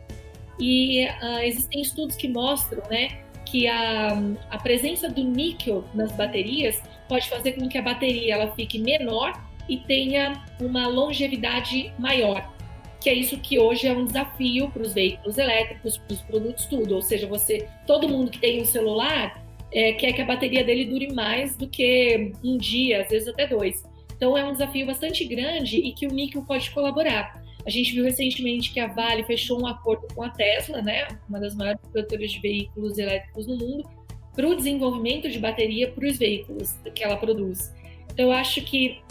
E 0.58 1.06
uh, 1.06 1.38
existem 1.44 1.80
estudos 1.80 2.16
que 2.16 2.26
mostram, 2.26 2.82
né, 2.90 3.20
que 3.50 3.66
a, 3.66 4.18
a 4.50 4.58
presença 4.58 5.08
do 5.08 5.24
níquel 5.24 5.84
nas 5.94 6.12
baterias 6.12 6.82
pode 7.08 7.28
fazer 7.28 7.52
com 7.52 7.68
que 7.68 7.78
a 7.78 7.82
bateria 7.82 8.34
ela 8.34 8.52
fique 8.54 8.78
menor 8.78 9.32
e 9.68 9.78
tenha 9.78 10.44
uma 10.60 10.86
longevidade 10.86 11.92
maior. 11.98 12.52
Que 13.00 13.10
é 13.10 13.14
isso 13.14 13.38
que 13.38 13.58
hoje 13.58 13.86
é 13.86 13.92
um 13.92 14.04
desafio 14.04 14.70
para 14.70 14.82
os 14.82 14.92
veículos 14.92 15.38
elétricos, 15.38 15.98
para 15.98 16.14
os 16.14 16.22
produtos 16.22 16.66
tudo. 16.66 16.96
Ou 16.96 17.02
seja, 17.02 17.26
você, 17.26 17.68
todo 17.86 18.08
mundo 18.08 18.30
que 18.30 18.38
tem 18.38 18.60
um 18.60 18.64
celular 18.64 19.42
é, 19.72 19.92
quer 19.92 20.12
que 20.12 20.22
a 20.22 20.24
bateria 20.24 20.64
dele 20.64 20.84
dure 20.84 21.12
mais 21.12 21.56
do 21.56 21.68
que 21.68 22.32
um 22.42 22.56
dia, 22.56 23.02
às 23.02 23.08
vezes 23.08 23.28
até 23.28 23.46
dois. 23.46 23.82
Então 24.16 24.36
é 24.36 24.44
um 24.44 24.52
desafio 24.52 24.86
bastante 24.86 25.24
grande 25.24 25.76
e 25.78 25.92
que 25.92 26.06
o 26.06 26.10
níquel 26.10 26.42
pode 26.42 26.70
colaborar. 26.70 27.40
A 27.68 27.70
gente 27.70 27.92
viu 27.92 28.02
recentemente 28.02 28.72
que 28.72 28.80
a 28.80 28.86
Vale 28.86 29.22
fechou 29.24 29.60
um 29.60 29.66
acordo 29.66 30.08
com 30.14 30.22
a 30.22 30.30
Tesla, 30.30 30.80
né, 30.80 31.06
uma 31.28 31.38
das 31.38 31.54
maiores 31.54 31.78
produtoras 31.92 32.32
de 32.32 32.40
veículos 32.40 32.96
elétricos 32.96 33.46
no 33.46 33.58
mundo, 33.58 33.86
para 34.34 34.48
o 34.48 34.56
desenvolvimento 34.56 35.28
de 35.28 35.38
bateria 35.38 35.92
para 35.92 36.06
os 36.06 36.16
veículos 36.16 36.74
que 36.94 37.04
ela 37.04 37.18
produz. 37.18 37.70
Então, 38.10 38.24
eu 38.24 38.32
acho 38.32 38.62
que 38.62 39.02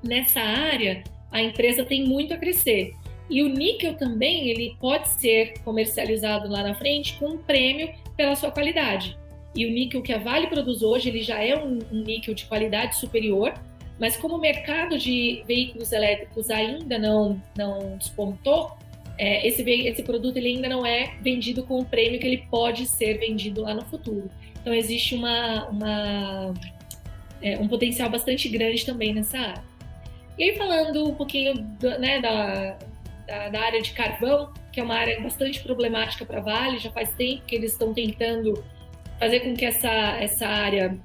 nessa 0.00 0.38
área 0.38 1.02
a 1.32 1.42
empresa 1.42 1.84
tem 1.84 2.06
muito 2.06 2.32
a 2.32 2.36
crescer. 2.36 2.92
E 3.28 3.42
o 3.42 3.48
níquel 3.48 3.94
também 3.94 4.48
ele 4.48 4.76
pode 4.80 5.08
ser 5.08 5.54
comercializado 5.64 6.48
lá 6.48 6.62
na 6.62 6.74
frente 6.76 7.14
com 7.18 7.30
um 7.30 7.38
prêmio 7.38 7.92
pela 8.16 8.36
sua 8.36 8.52
qualidade. 8.52 9.18
E 9.56 9.66
o 9.66 9.72
níquel 9.72 10.02
que 10.02 10.12
a 10.12 10.18
Vale 10.18 10.46
produz 10.46 10.82
hoje 10.82 11.08
ele 11.08 11.24
já 11.24 11.42
é 11.42 11.56
um, 11.56 11.80
um 11.90 12.04
níquel 12.04 12.32
de 12.32 12.44
qualidade 12.44 12.94
superior 12.94 13.54
mas 13.98 14.16
como 14.16 14.36
o 14.36 14.40
mercado 14.40 14.98
de 14.98 15.42
veículos 15.46 15.92
elétricos 15.92 16.50
ainda 16.50 16.98
não, 16.98 17.40
não 17.56 17.96
despontou, 17.96 18.76
é, 19.16 19.46
esse, 19.46 19.62
esse 19.62 20.02
produto 20.02 20.36
ele 20.36 20.48
ainda 20.48 20.68
não 20.68 20.84
é 20.84 21.14
vendido 21.20 21.62
com 21.62 21.78
o 21.78 21.84
prêmio 21.84 22.18
que 22.18 22.26
ele 22.26 22.46
pode 22.50 22.86
ser 22.86 23.18
vendido 23.18 23.62
lá 23.62 23.72
no 23.72 23.84
futuro. 23.84 24.28
Então 24.60 24.74
existe 24.74 25.14
uma, 25.14 25.68
uma 25.68 26.54
é, 27.40 27.58
um 27.58 27.68
potencial 27.68 28.10
bastante 28.10 28.48
grande 28.48 28.84
também 28.84 29.14
nessa 29.14 29.38
área. 29.38 29.64
E 30.36 30.44
aí 30.44 30.56
falando 30.56 31.08
um 31.08 31.14
pouquinho 31.14 31.54
do, 31.54 31.98
né, 31.98 32.20
da, 32.20 32.76
da, 33.26 33.48
da, 33.50 33.60
área 33.60 33.80
de 33.80 33.92
carvão, 33.92 34.52
que 34.72 34.80
é 34.80 34.82
uma 34.82 34.94
área 34.94 35.20
bastante 35.20 35.62
problemática 35.62 36.24
para 36.24 36.38
a 36.38 36.42
Vale, 36.42 36.78
já 36.78 36.90
faz 36.90 37.10
tempo 37.10 37.42
que 37.46 37.54
eles 37.54 37.72
estão 37.72 37.94
tentando 37.94 38.64
fazer 39.20 39.40
com 39.40 39.54
que 39.54 39.64
essa, 39.64 39.88
essa 40.18 40.46
área 40.46 40.98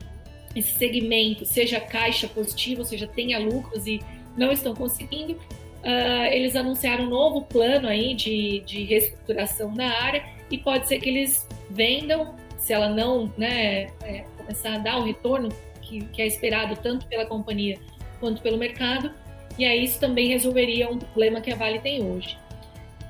esse 0.56 0.74
segmento 0.74 1.46
seja 1.46 1.80
caixa 1.80 2.28
positiva, 2.28 2.82
ou 2.82 2.86
seja, 2.86 3.08
tenha 3.08 3.40
lucros 3.40 3.86
e 3.88 4.02
não 4.36 4.52
estão 4.52 4.74
conseguindo. 4.74 5.34
Uh, 5.34 6.26
eles 6.32 6.56
anunciaram 6.56 7.06
um 7.06 7.10
novo 7.10 7.42
plano 7.44 7.88
aí 7.88 8.14
de, 8.14 8.60
de 8.62 8.84
reestruturação 8.84 9.74
na 9.74 9.90
área 10.02 10.24
e 10.52 10.58
pode 10.58 10.88
ser 10.88 11.00
que 11.00 11.10
eles 11.10 11.48
vendam, 11.70 12.36
se 12.58 12.74
ela 12.74 12.90
não 12.90 13.32
né, 13.38 13.90
é, 14.04 14.26
começar 14.38 14.74
a 14.74 14.78
dar 14.78 14.98
o 14.98 15.04
retorno 15.04 15.50
que, 15.82 16.02
que 16.06 16.22
é 16.22 16.28
esperado 16.28 16.76
tanto 16.82 17.06
pela 17.08 17.26
companhia 17.26 17.80
quanto 18.20 18.42
pelo 18.42 18.58
mercado, 18.58 19.14
e 19.58 19.66
aí 19.66 19.84
isso 19.84 20.00
também 20.00 20.28
resolveria 20.28 20.90
um 20.90 20.98
problema 20.98 21.40
que 21.40 21.52
a 21.52 21.56
Vale 21.56 21.80
tem 21.80 22.04
hoje. 22.04 22.38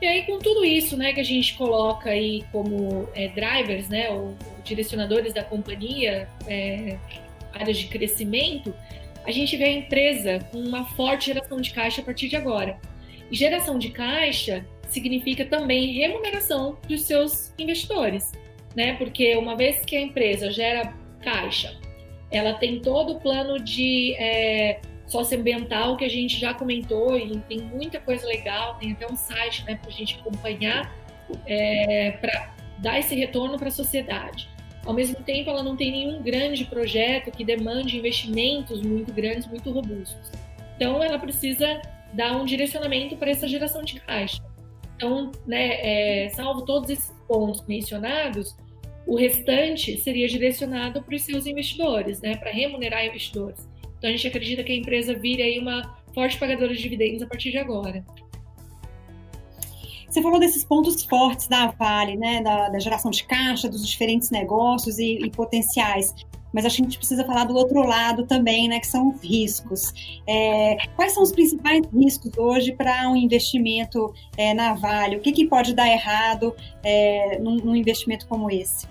E 0.01 0.07
aí, 0.07 0.25
com 0.25 0.39
tudo 0.39 0.63
isso, 0.63 0.95
né, 0.95 1.11
que 1.11 1.19
a 1.19 1.23
gente 1.23 1.55
coloca 1.57 2.09
aí 2.09 2.43
como 2.53 3.09
é, 3.13 3.27
drivers, 3.27 3.89
né, 3.89 4.09
ou, 4.09 4.33
direcionadores 4.63 5.33
da 5.33 5.43
companhia, 5.43 6.27
é, 6.47 6.97
áreas 7.59 7.77
de 7.77 7.87
crescimento, 7.87 8.73
a 9.25 9.31
gente 9.31 9.55
vê 9.57 9.65
a 9.65 9.71
empresa 9.71 10.39
com 10.51 10.59
uma 10.59 10.85
forte 10.85 11.27
geração 11.27 11.59
de 11.59 11.71
caixa 11.71 12.01
a 12.01 12.03
partir 12.03 12.29
de 12.29 12.35
agora. 12.35 12.79
E 13.29 13.35
geração 13.35 13.77
de 13.77 13.89
caixa 13.89 14.65
significa 14.87 15.45
também 15.45 15.93
remuneração 15.93 16.77
dos 16.87 17.01
seus 17.01 17.53
investidores, 17.59 18.31
né? 18.75 18.95
Porque 18.95 19.35
uma 19.35 19.55
vez 19.55 19.85
que 19.85 19.95
a 19.95 20.01
empresa 20.01 20.49
gera 20.49 20.93
caixa, 21.21 21.77
ela 22.31 22.53
tem 22.53 22.79
todo 22.79 23.13
o 23.13 23.19
plano 23.19 23.59
de 23.59 24.15
é, 24.15 24.79
socioambiental 25.05 25.97
que 25.97 26.05
a 26.05 26.09
gente 26.09 26.39
já 26.39 26.53
comentou 26.53 27.17
e 27.17 27.37
tem 27.41 27.59
muita 27.59 27.99
coisa 27.99 28.25
legal, 28.27 28.75
tem 28.75 28.93
até 28.93 29.11
um 29.11 29.15
site 29.15 29.65
né, 29.65 29.75
para 29.75 29.89
a 29.89 29.93
gente 29.93 30.15
acompanhar 30.19 30.95
é, 31.45 32.11
para 32.21 32.55
dar 32.77 32.99
esse 32.99 33.15
retorno 33.15 33.57
para 33.57 33.67
a 33.67 33.71
sociedade. 33.71 34.47
Ao 34.85 34.93
mesmo 34.93 35.15
tempo 35.23 35.49
ela 35.49 35.63
não 35.63 35.75
tem 35.75 35.91
nenhum 35.91 36.21
grande 36.21 36.65
projeto 36.65 37.31
que 37.31 37.43
demande 37.43 37.97
investimentos 37.97 38.81
muito 38.81 39.13
grandes, 39.13 39.47
muito 39.47 39.71
robustos. 39.71 40.31
Então 40.75 41.03
ela 41.03 41.19
precisa 41.19 41.81
dar 42.13 42.35
um 42.37 42.45
direcionamento 42.45 43.15
para 43.17 43.29
essa 43.29 43.47
geração 43.47 43.83
de 43.83 43.99
caixa. 43.99 44.41
Então, 44.95 45.31
né, 45.45 46.25
é, 46.25 46.29
salvo 46.29 46.65
todos 46.65 46.89
esses 46.89 47.11
pontos 47.27 47.65
mencionados, 47.67 48.55
o 49.05 49.15
restante 49.15 49.97
seria 49.97 50.27
direcionado 50.27 51.01
para 51.01 51.15
os 51.15 51.21
seus 51.21 51.45
investidores, 51.45 52.21
né, 52.21 52.35
para 52.35 52.51
remunerar 52.51 53.05
investidores. 53.05 53.67
Então 53.97 54.09
a 54.09 54.13
gente 54.13 54.27
acredita 54.27 54.63
que 54.63 54.71
a 54.71 54.75
empresa 54.75 55.13
vire 55.13 55.41
aí 55.41 55.59
uma 55.59 55.97
forte 56.13 56.37
pagadora 56.37 56.73
de 56.73 56.81
dividendos 56.81 57.21
a 57.21 57.27
partir 57.27 57.51
de 57.51 57.57
agora. 57.57 58.03
Você 60.09 60.23
falou 60.23 60.39
desses 60.39 60.63
pontos 60.63 61.03
fortes 61.03 61.47
da 61.47 61.67
Vale, 61.67 62.17
né, 62.17 62.41
da, 62.41 62.69
da 62.69 62.79
geração 62.79 63.11
de 63.11 63.23
caixa, 63.25 63.69
dos 63.69 63.87
diferentes 63.87 64.31
negócios 64.31 64.97
e, 64.97 65.19
e, 65.19 65.29
potenciais. 65.29 66.15
Mas 66.51 66.65
acho 66.65 66.77
que 66.77 66.81
a 66.81 66.85
gente 66.85 66.97
precisa 66.97 67.23
falar 67.23 67.43
do 67.43 67.55
outro 67.55 67.83
lado 67.83 68.25
também, 68.25 68.67
né, 68.67 68.79
que 68.79 68.87
são 68.87 69.09
os 69.09 69.21
riscos. 69.21 69.93
É, 70.27 70.77
quais 70.95 71.13
são 71.13 71.21
os 71.21 71.31
principais 71.31 71.85
riscos 71.93 72.35
hoje 72.35 72.71
para 72.71 73.07
um 73.07 73.15
investimento 73.15 74.11
é, 74.35 74.51
na 74.51 74.73
Vale? 74.73 75.17
O 75.17 75.19
que, 75.19 75.31
que 75.31 75.45
pode 75.45 75.75
dar 75.75 75.87
errado 75.87 76.55
é, 76.83 77.37
num, 77.37 77.57
num 77.57 77.75
investimento 77.75 78.27
como 78.27 78.49
esse? 78.49 78.87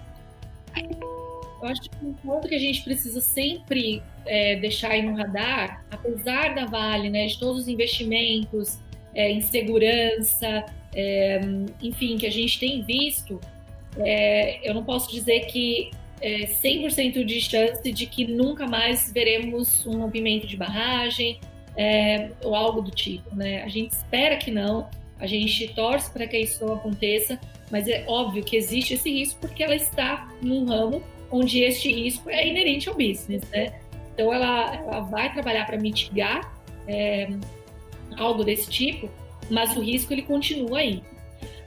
Eu 1.61 1.69
acho 1.69 1.83
que 1.83 1.91
um 2.01 2.13
ponto 2.13 2.47
que 2.47 2.55
a 2.55 2.61
gente 2.61 2.85
precisa 2.85 3.21
sempre 3.21 4.01
é, 4.25 4.55
deixar 4.55 4.93
aí 4.93 5.03
no 5.03 5.17
radar, 5.17 5.85
apesar 5.91 6.55
da 6.55 6.65
Vale, 6.67 7.11
né, 7.11 7.27
de 7.27 7.41
todos 7.41 7.63
os 7.63 7.69
investimentos 7.69 8.79
é, 9.13 9.33
em 9.33 9.41
segurança, 9.41 10.65
é, 10.95 11.41
enfim, 11.83 12.17
que 12.17 12.27
a 12.27 12.31
gente 12.31 12.59
tem 12.59 12.83
visto, 12.83 13.41
é, 13.99 14.69
eu 14.69 14.75
não 14.75 14.85
posso 14.85 15.11
dizer 15.11 15.47
que 15.47 15.91
é 16.21 16.47
100% 16.47 17.25
de 17.25 17.41
chance 17.41 17.93
de 17.93 18.07
que 18.07 18.27
nunca 18.27 18.67
mais 18.67 19.13
veremos 19.13 19.87
um 19.87 19.99
rompimento 19.99 20.47
de 20.47 20.57
barragem 20.57 21.39
é, 21.77 22.31
ou 22.43 22.55
algo 22.55 22.83
do 22.83 22.91
tipo, 22.91 23.35
né? 23.35 23.63
A 23.63 23.69
gente 23.69 23.93
espera 23.93 24.37
que 24.37 24.51
não, 24.51 24.89
a 25.21 25.27
gente 25.27 25.69
torce 25.75 26.11
para 26.11 26.27
que 26.27 26.37
isso 26.37 26.65
não 26.65 26.75
aconteça, 26.75 27.39
mas 27.71 27.87
é 27.87 28.05
óbvio 28.07 28.43
que 28.43 28.57
existe 28.57 28.95
esse 28.95 29.11
risco 29.11 29.41
porque 29.41 29.63
ela 29.63 29.77
está 29.77 30.29
num 30.43 30.65
ramo 30.65 31.03
onde 31.31 31.61
este 31.63 31.93
risco 31.93 32.31
é 32.31 32.47
inerente 32.47 32.89
ao 32.89 32.95
business, 32.95 33.43
né? 33.51 33.79
Então 34.15 34.33
ela, 34.33 34.75
ela 34.75 35.01
vai 35.01 35.33
trabalhar 35.33 35.67
para 35.67 35.79
mitigar 35.79 36.53
é, 36.89 37.29
algo 38.17 38.43
desse 38.43 38.69
tipo, 38.69 39.09
mas 39.51 39.77
o 39.77 39.81
risco 39.81 40.13
ele 40.13 40.23
continua 40.23 40.79
aí. 40.79 41.03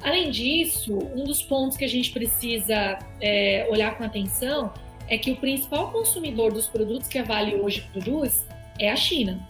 Além 0.02 0.32
disso, 0.32 0.98
um 1.16 1.24
dos 1.24 1.44
pontos 1.44 1.78
que 1.78 1.86
a 1.86 1.88
gente 1.88 2.12
precisa 2.12 2.98
é, 3.20 3.68
olhar 3.70 3.98
com 3.98 4.04
atenção 4.04 4.74
é 5.08 5.18
que 5.18 5.32
o 5.32 5.36
principal 5.36 5.92
consumidor 5.92 6.52
dos 6.52 6.68
produtos 6.68 7.08
que 7.08 7.20
a 7.20 7.24
Vale 7.24 7.56
hoje 7.56 7.88
produz 7.92 8.46
é 8.80 8.90
a 8.92 8.96
China. 8.96 9.48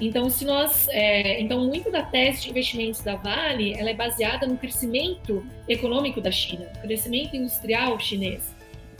Então, 0.00 0.30
se 0.30 0.46
nós, 0.46 0.88
é, 0.88 1.38
então 1.40 1.66
muito 1.66 1.90
da 1.90 2.02
tese 2.02 2.42
de 2.42 2.50
investimentos 2.50 3.02
da 3.02 3.16
Vale, 3.16 3.74
ela 3.74 3.90
é 3.90 3.94
baseada 3.94 4.46
no 4.46 4.56
crescimento 4.56 5.44
econômico 5.68 6.20
da 6.20 6.30
China, 6.30 6.64
crescimento 6.80 7.36
industrial 7.36 8.00
chinês. 8.00 8.56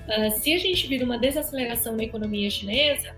Uh, 0.07 0.31
se 0.39 0.53
a 0.53 0.59
gente 0.59 0.87
vir 0.87 1.03
uma 1.03 1.17
desaceleração 1.17 1.97
na 1.97 2.05
economia 2.05 2.51
chinesa, 2.51 3.17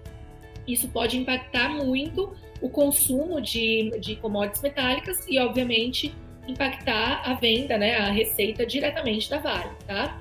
isso 0.66 0.88
pode 0.88 1.18
impactar 1.18 1.70
muito 1.70 2.32
o 2.62 2.70
consumo 2.70 3.40
de, 3.40 3.90
de 4.00 4.16
commodities 4.16 4.62
metálicas 4.62 5.26
e, 5.28 5.38
obviamente, 5.38 6.14
impactar 6.46 7.22
a 7.24 7.34
venda, 7.34 7.76
né, 7.76 7.96
a 7.96 8.10
receita 8.10 8.64
diretamente 8.64 9.28
da 9.28 9.38
Vale, 9.38 9.70
tá? 9.86 10.20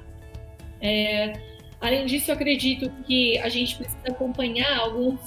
É, 0.82 1.34
além 1.80 2.06
disso, 2.06 2.32
eu 2.32 2.36
acredito 2.36 2.91
que 3.06 3.38
a 3.38 3.47
gente 3.47 3.77
precisa 3.77 4.08
acompanhar 4.08 4.80
alguns, 4.80 5.19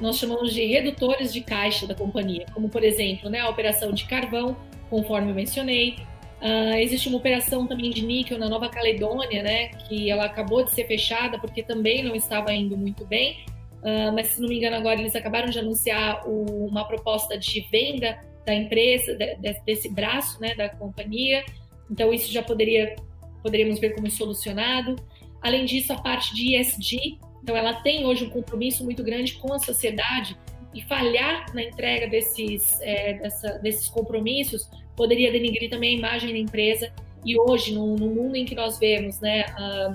nós 0.00 0.16
chamamos 0.16 0.54
de 0.54 0.64
redutores 0.64 1.32
de 1.32 1.40
caixa 1.40 1.86
da 1.86 1.94
companhia, 1.94 2.46
como, 2.54 2.68
por 2.68 2.82
exemplo, 2.82 3.28
né, 3.28 3.40
a 3.40 3.48
operação 3.48 3.92
de 3.92 4.04
carvão, 4.06 4.56
conforme 4.88 5.30
eu 5.30 5.34
mencionei, 5.34 5.96
Uh, 6.44 6.76
existe 6.76 7.08
uma 7.08 7.16
operação 7.16 7.66
também 7.66 7.88
de 7.88 8.04
níquel 8.04 8.38
na 8.38 8.50
Nova 8.50 8.68
Caledônia, 8.68 9.42
né, 9.42 9.68
que 9.68 10.10
ela 10.10 10.26
acabou 10.26 10.62
de 10.62 10.72
ser 10.72 10.86
fechada 10.86 11.38
porque 11.38 11.62
também 11.62 12.02
não 12.02 12.14
estava 12.14 12.52
indo 12.52 12.76
muito 12.76 13.02
bem, 13.06 13.46
uh, 13.84 14.12
mas 14.12 14.28
se 14.28 14.40
não 14.40 14.48
me 14.48 14.56
engano 14.56 14.76
agora 14.76 15.00
eles 15.00 15.14
acabaram 15.14 15.48
de 15.48 15.58
anunciar 15.58 16.26
o, 16.26 16.66
uma 16.66 16.84
proposta 16.86 17.38
de 17.38 17.60
venda 17.70 18.18
da 18.44 18.54
empresa, 18.54 19.14
de, 19.14 19.36
desse 19.64 19.88
braço, 19.88 20.40
né, 20.40 20.54
da 20.54 20.68
companhia. 20.68 21.44
Então 21.90 22.12
isso 22.12 22.32
já 22.32 22.42
poderia 22.42 22.96
poderíamos 23.42 23.78
ver 23.78 23.94
como 23.94 24.10
solucionado. 24.10 24.96
Além 25.42 25.66
disso, 25.66 25.92
a 25.92 25.96
parte 25.96 26.34
de 26.34 26.56
ESG, 26.56 27.18
então 27.42 27.54
ela 27.54 27.74
tem 27.74 28.06
hoje 28.06 28.24
um 28.24 28.30
compromisso 28.30 28.82
muito 28.82 29.04
grande 29.04 29.34
com 29.34 29.52
a 29.52 29.58
sociedade 29.58 30.34
e 30.74 30.82
falhar 30.82 31.54
na 31.54 31.62
entrega 31.62 32.08
desses, 32.08 32.80
é, 32.80 33.12
dessa, 33.14 33.58
desses 33.58 33.88
compromissos 33.88 34.68
poderia 34.96 35.30
denigrir 35.30 35.68
também 35.68 35.96
a 35.96 35.98
imagem 35.98 36.32
da 36.32 36.38
empresa. 36.38 36.92
E 37.24 37.38
hoje, 37.38 37.74
no, 37.74 37.96
no 37.96 38.08
mundo 38.08 38.36
em 38.36 38.44
que 38.44 38.54
nós 38.54 38.78
vemos, 38.78 39.20
né, 39.20 39.44
uh, 39.58 39.94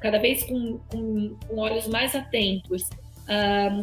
cada 0.00 0.18
vez 0.18 0.44
com, 0.44 0.78
com, 0.90 1.36
com, 1.46 1.56
olhos 1.56 1.86
mais 1.88 2.14
atentos, 2.14 2.88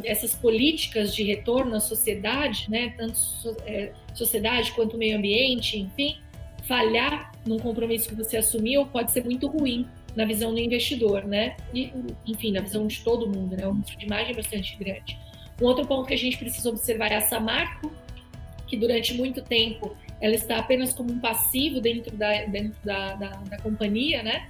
essas 0.03 0.33
políticas 0.33 1.13
de 1.13 1.23
retorno 1.23 1.75
à 1.75 1.79
sociedade, 1.79 2.65
né, 2.69 2.93
tanto 2.97 3.17
so, 3.17 3.55
é, 3.65 3.91
sociedade 4.13 4.71
quanto 4.71 4.97
meio 4.97 5.17
ambiente, 5.17 5.79
enfim, 5.79 6.17
falhar 6.63 7.31
num 7.45 7.59
compromisso 7.59 8.09
que 8.09 8.15
você 8.15 8.37
assumiu 8.37 8.87
pode 8.87 9.11
ser 9.11 9.23
muito 9.23 9.47
ruim 9.47 9.87
na 10.15 10.25
visão 10.25 10.53
do 10.53 10.59
investidor, 10.59 11.25
né? 11.25 11.55
E, 11.73 11.91
enfim, 12.25 12.51
na 12.51 12.61
visão 12.61 12.87
de 12.87 13.03
todo 13.03 13.27
mundo, 13.27 13.55
né? 13.55 13.67
Um 13.67 13.73
risco 13.73 13.97
de 13.97 14.05
imagem 14.05 14.33
bastante 14.33 14.75
grande. 14.77 15.19
Um 15.61 15.65
outro 15.65 15.85
ponto 15.85 16.07
que 16.07 16.13
a 16.13 16.17
gente 16.17 16.37
precisa 16.37 16.69
observar 16.69 17.11
é 17.11 17.17
a 17.17 17.21
Samarco, 17.21 17.91
que 18.65 18.77
durante 18.77 19.13
muito 19.13 19.41
tempo 19.43 19.95
ela 20.19 20.33
está 20.33 20.57
apenas 20.57 20.93
como 20.93 21.11
um 21.11 21.19
passivo 21.19 21.79
dentro 21.81 22.15
da, 22.15 22.45
dentro 22.45 22.77
da, 22.83 23.13
da, 23.15 23.29
da 23.29 23.57
companhia, 23.59 24.23
né? 24.23 24.47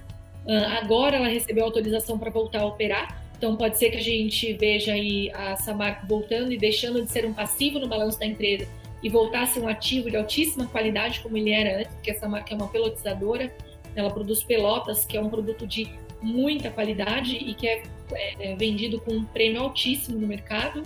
Agora 0.80 1.16
ela 1.16 1.28
recebeu 1.28 1.64
autorização 1.64 2.18
para 2.18 2.30
voltar 2.30 2.60
a 2.60 2.66
operar, 2.66 3.20
então 3.36 3.56
pode 3.56 3.78
ser 3.78 3.90
que 3.90 3.96
a 3.96 4.02
gente 4.02 4.52
veja 4.54 4.92
aí 4.92 5.30
a 5.32 5.56
Samarco 5.56 6.06
voltando 6.06 6.52
e 6.52 6.58
deixando 6.58 7.02
de 7.02 7.10
ser 7.10 7.26
um 7.26 7.32
passivo 7.32 7.78
no 7.78 7.88
balanço 7.88 8.18
da 8.18 8.26
empresa 8.26 8.66
e 9.02 9.10
ser 9.46 9.60
um 9.60 9.68
ativo 9.68 10.10
de 10.10 10.16
altíssima 10.16 10.66
qualidade 10.66 11.20
como 11.20 11.36
ele 11.36 11.50
era 11.50 11.80
antes, 11.80 11.94
porque 11.94 12.10
essa 12.10 12.28
marca 12.28 12.52
é 12.52 12.56
uma 12.56 12.68
pelotizadora, 12.68 13.54
ela 13.94 14.10
produz 14.10 14.42
pelotas, 14.42 15.04
que 15.04 15.16
é 15.16 15.20
um 15.20 15.28
produto 15.28 15.66
de 15.66 15.88
muita 16.20 16.70
qualidade 16.70 17.36
e 17.36 17.54
que 17.54 17.68
é, 17.68 17.82
é, 18.12 18.52
é 18.52 18.56
vendido 18.56 19.00
com 19.00 19.12
um 19.12 19.24
prêmio 19.24 19.62
altíssimo 19.62 20.18
no 20.18 20.26
mercado. 20.26 20.82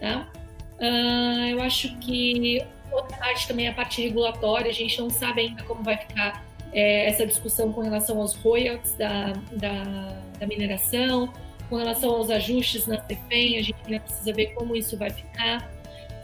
Tá? 0.00 0.30
Uh, 0.78 1.48
eu 1.48 1.62
acho 1.62 1.96
que 1.98 2.62
outra 2.92 3.16
parte 3.16 3.48
também 3.48 3.66
é 3.66 3.70
a 3.70 3.74
parte 3.74 4.02
regulatória, 4.02 4.70
a 4.70 4.74
gente 4.74 5.00
não 5.00 5.08
sabe 5.08 5.42
ainda 5.42 5.62
como 5.62 5.82
vai 5.82 5.96
ficar 5.96 6.44
é, 6.72 7.06
essa 7.06 7.26
discussão 7.26 7.72
com 7.72 7.80
relação 7.80 8.20
aos 8.20 8.34
royalties 8.34 8.94
da, 8.94 9.32
da, 9.52 10.20
da, 10.38 10.46
mineração, 10.46 11.32
com 11.68 11.76
relação 11.76 12.10
aos 12.10 12.30
ajustes 12.30 12.86
na 12.86 13.00
CEFEM, 13.00 13.58
a 13.58 13.62
gente 13.62 13.76
ainda 13.84 14.00
precisa 14.00 14.32
ver 14.32 14.54
como 14.54 14.76
isso 14.76 14.96
vai 14.96 15.10
ficar. 15.10 15.70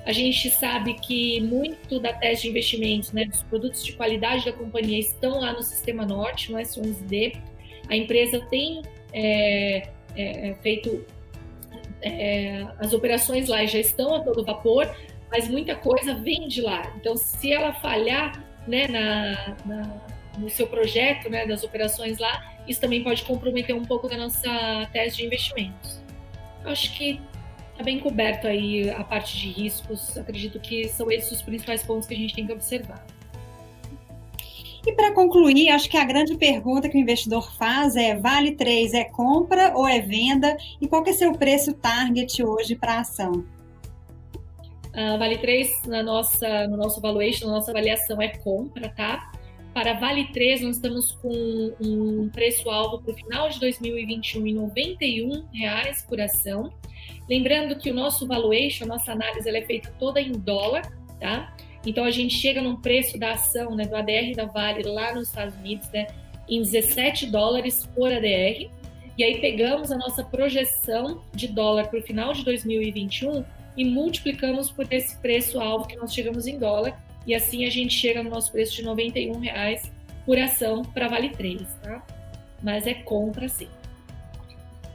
A 0.05 0.13
gente 0.13 0.51
sabe 0.51 0.95
que 0.95 1.41
muito 1.41 2.01
da 2.01 2.13
tese 2.13 2.43
de 2.43 2.49
investimentos, 2.49 3.13
né, 3.13 3.25
dos 3.25 3.43
produtos 3.45 3.85
de 3.85 3.93
qualidade 3.93 4.45
da 4.45 4.53
companhia 4.53 4.99
estão 4.99 5.41
lá 5.41 5.53
no 5.53 5.63
Sistema 5.63 6.05
Norte, 6.05 6.51
no 6.51 6.59
S11D. 6.59 7.37
A 7.89 7.97
empresa 7.97 8.41
tem 8.51 8.83
é, 9.13 9.89
é, 10.17 10.51
é 10.51 10.55
feito 10.63 11.05
é, 12.03 12.67
as 12.79 12.93
operações 12.93 13.49
lá 13.49 13.65
já 13.65 13.79
estão 13.79 14.15
a 14.15 14.21
todo 14.21 14.45
vapor, 14.45 14.93
mas 15.31 15.49
muita 15.49 15.75
coisa 15.77 16.15
vem 16.15 16.49
de 16.49 16.61
lá. 16.61 16.93
Então, 16.97 17.17
se 17.17 17.53
ela 17.53 17.73
falhar 17.75 18.45
né, 18.67 18.89
na, 18.89 19.57
na, 19.65 20.01
no 20.39 20.49
seu 20.49 20.67
projeto, 20.67 21.29
né, 21.29 21.47
das 21.47 21.63
operações 21.63 22.19
lá, 22.19 22.53
isso 22.67 22.81
também 22.81 23.03
pode 23.03 23.23
comprometer 23.25 23.75
um 23.75 23.85
pouco 23.85 24.09
da 24.09 24.17
nossa 24.17 24.89
tese 24.93 25.17
de 25.17 25.27
investimentos. 25.27 26.01
Acho 26.65 26.95
que 26.97 27.21
está 27.73 27.83
bem 27.83 27.99
coberto 27.99 28.47
aí 28.47 28.89
a 28.91 29.03
parte 29.03 29.37
de 29.37 29.49
riscos. 29.49 30.17
Acredito 30.17 30.61
que 30.61 30.89
são 30.89 31.11
esses 31.11 31.33
os 31.33 31.43
principais 31.43 31.83
pontos 31.83 32.07
que 32.07 32.15
a 32.15 32.17
gente 32.17 32.35
tem 32.35 32.47
que 32.47 32.53
observar. 32.53 33.05
E 34.85 34.93
para 34.93 35.13
concluir, 35.13 35.69
acho 35.71 35.89
que 35.89 35.97
a 35.97 36.05
grande 36.05 36.37
pergunta 36.37 36.89
que 36.89 36.97
o 36.97 37.01
investidor 37.01 37.53
faz 37.55 37.95
é: 37.95 38.17
vale 38.17 38.53
3 38.53 38.95
é 38.95 39.05
compra 39.05 39.73
ou 39.77 39.87
é 39.87 40.01
venda? 40.01 40.57
E 40.81 40.89
qual 40.89 41.03
que 41.03 41.11
é 41.11 41.13
seu 41.13 41.33
preço 41.33 41.73
target 41.75 42.43
hoje 42.43 42.75
para 42.75 42.95
a 42.95 43.01
ação? 43.01 43.45
Uh, 44.89 45.19
vale 45.19 45.39
3 45.39 45.87
na 45.87 46.03
nossa, 46.03 46.67
no 46.67 46.77
nosso 46.77 47.01
valuation, 47.01 47.47
na 47.47 47.53
nossa 47.53 47.71
avaliação 47.71 48.21
é 48.21 48.29
compra, 48.29 48.89
tá? 48.89 49.31
Para 49.75 49.95
Vale 49.95 50.27
3, 50.33 50.61
nós 50.61 50.77
estamos 50.77 51.13
com 51.13 51.75
um 51.81 52.29
preço-alvo 52.29 53.03
para 53.03 53.13
o 53.13 53.17
final 53.17 53.49
de 53.49 53.59
2021 53.59 54.47
em 54.47 54.55
91 54.55 55.47
reais 55.53 56.05
por 56.07 56.21
ação. 56.21 56.71
Lembrando 57.29 57.77
que 57.77 57.91
o 57.91 57.95
nosso 57.95 58.27
valuation, 58.27 58.85
a 58.85 58.89
nossa 58.89 59.13
análise, 59.13 59.49
ela 59.49 59.59
é 59.59 59.63
feita 59.63 59.91
toda 59.99 60.21
em 60.21 60.33
dólar, 60.33 60.83
tá? 61.19 61.57
Então 61.87 62.05
a 62.05 62.11
gente 62.11 62.35
chega 62.35 62.61
num 62.61 62.77
preço 62.77 63.19
da 63.19 63.33
ação, 63.33 63.75
né, 63.75 63.87
do 63.87 63.97
ADR 63.97 64.35
da 64.37 64.45
Vale 64.45 64.83
lá 64.83 65.15
nos 65.15 65.29
Estados 65.29 65.55
Unidos, 65.57 65.89
né, 65.91 66.07
em 66.49 66.61
17 66.61 67.27
dólares 67.27 67.89
por 67.95 68.13
ADR. 68.13 68.71
E 69.17 69.25
aí 69.25 69.41
pegamos 69.41 69.91
a 69.91 69.97
nossa 69.97 70.23
projeção 70.23 71.23
de 71.35 71.49
dólar 71.49 71.89
para 71.89 71.99
o 71.99 72.03
final 72.03 72.35
de 72.35 72.45
2021 72.45 73.43
e 73.77 73.85
multiplicamos 73.87 74.71
por 74.71 74.87
esse 74.93 75.17
preço 75.21 75.59
alvo 75.61 75.87
que 75.87 75.97
nós 75.97 76.13
chegamos 76.13 76.47
em 76.47 76.59
dólar. 76.59 77.01
E 77.27 77.35
assim 77.35 77.65
a 77.65 77.71
gente 77.71 77.95
chega 77.95 78.23
no 78.23 78.31
nosso 78.31 78.51
preço 78.51 78.75
de 78.75 78.83
91 78.83 79.39
reais 79.39 79.91
por 80.25 80.39
ação 80.39 80.83
para 80.83 81.09
Vale 81.09 81.31
3, 81.31 81.63
tá? 81.83 82.03
Mas 82.63 82.87
é 82.87 82.95
compra 82.95 83.49
sim. 83.49 83.69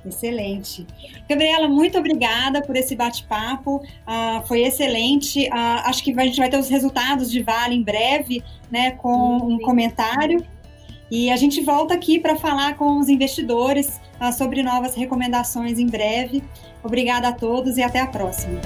Excelente. 0.05 0.85
Gabriela, 1.27 1.67
muito 1.67 1.97
obrigada 1.97 2.61
por 2.61 2.75
esse 2.75 2.95
bate-papo. 2.95 3.77
Uh, 3.77 4.45
foi 4.47 4.61
excelente. 4.61 5.47
Uh, 5.47 5.83
acho 5.85 6.03
que 6.03 6.17
a 6.17 6.25
gente 6.25 6.37
vai 6.37 6.49
ter 6.49 6.57
os 6.57 6.69
resultados 6.69 7.29
de 7.29 7.41
Vale 7.43 7.75
em 7.75 7.83
breve, 7.83 8.43
né, 8.71 8.91
com 8.91 9.37
um 9.37 9.59
comentário. 9.59 10.45
E 11.09 11.29
a 11.29 11.35
gente 11.35 11.61
volta 11.61 11.93
aqui 11.93 12.19
para 12.19 12.35
falar 12.35 12.75
com 12.75 12.99
os 12.99 13.09
investidores 13.09 13.99
uh, 14.21 14.31
sobre 14.31 14.63
novas 14.63 14.95
recomendações 14.95 15.79
em 15.79 15.87
breve. 15.87 16.43
Obrigada 16.83 17.29
a 17.29 17.33
todos 17.33 17.77
e 17.77 17.83
até 17.83 17.99
a 17.99 18.07
próxima. 18.07 18.61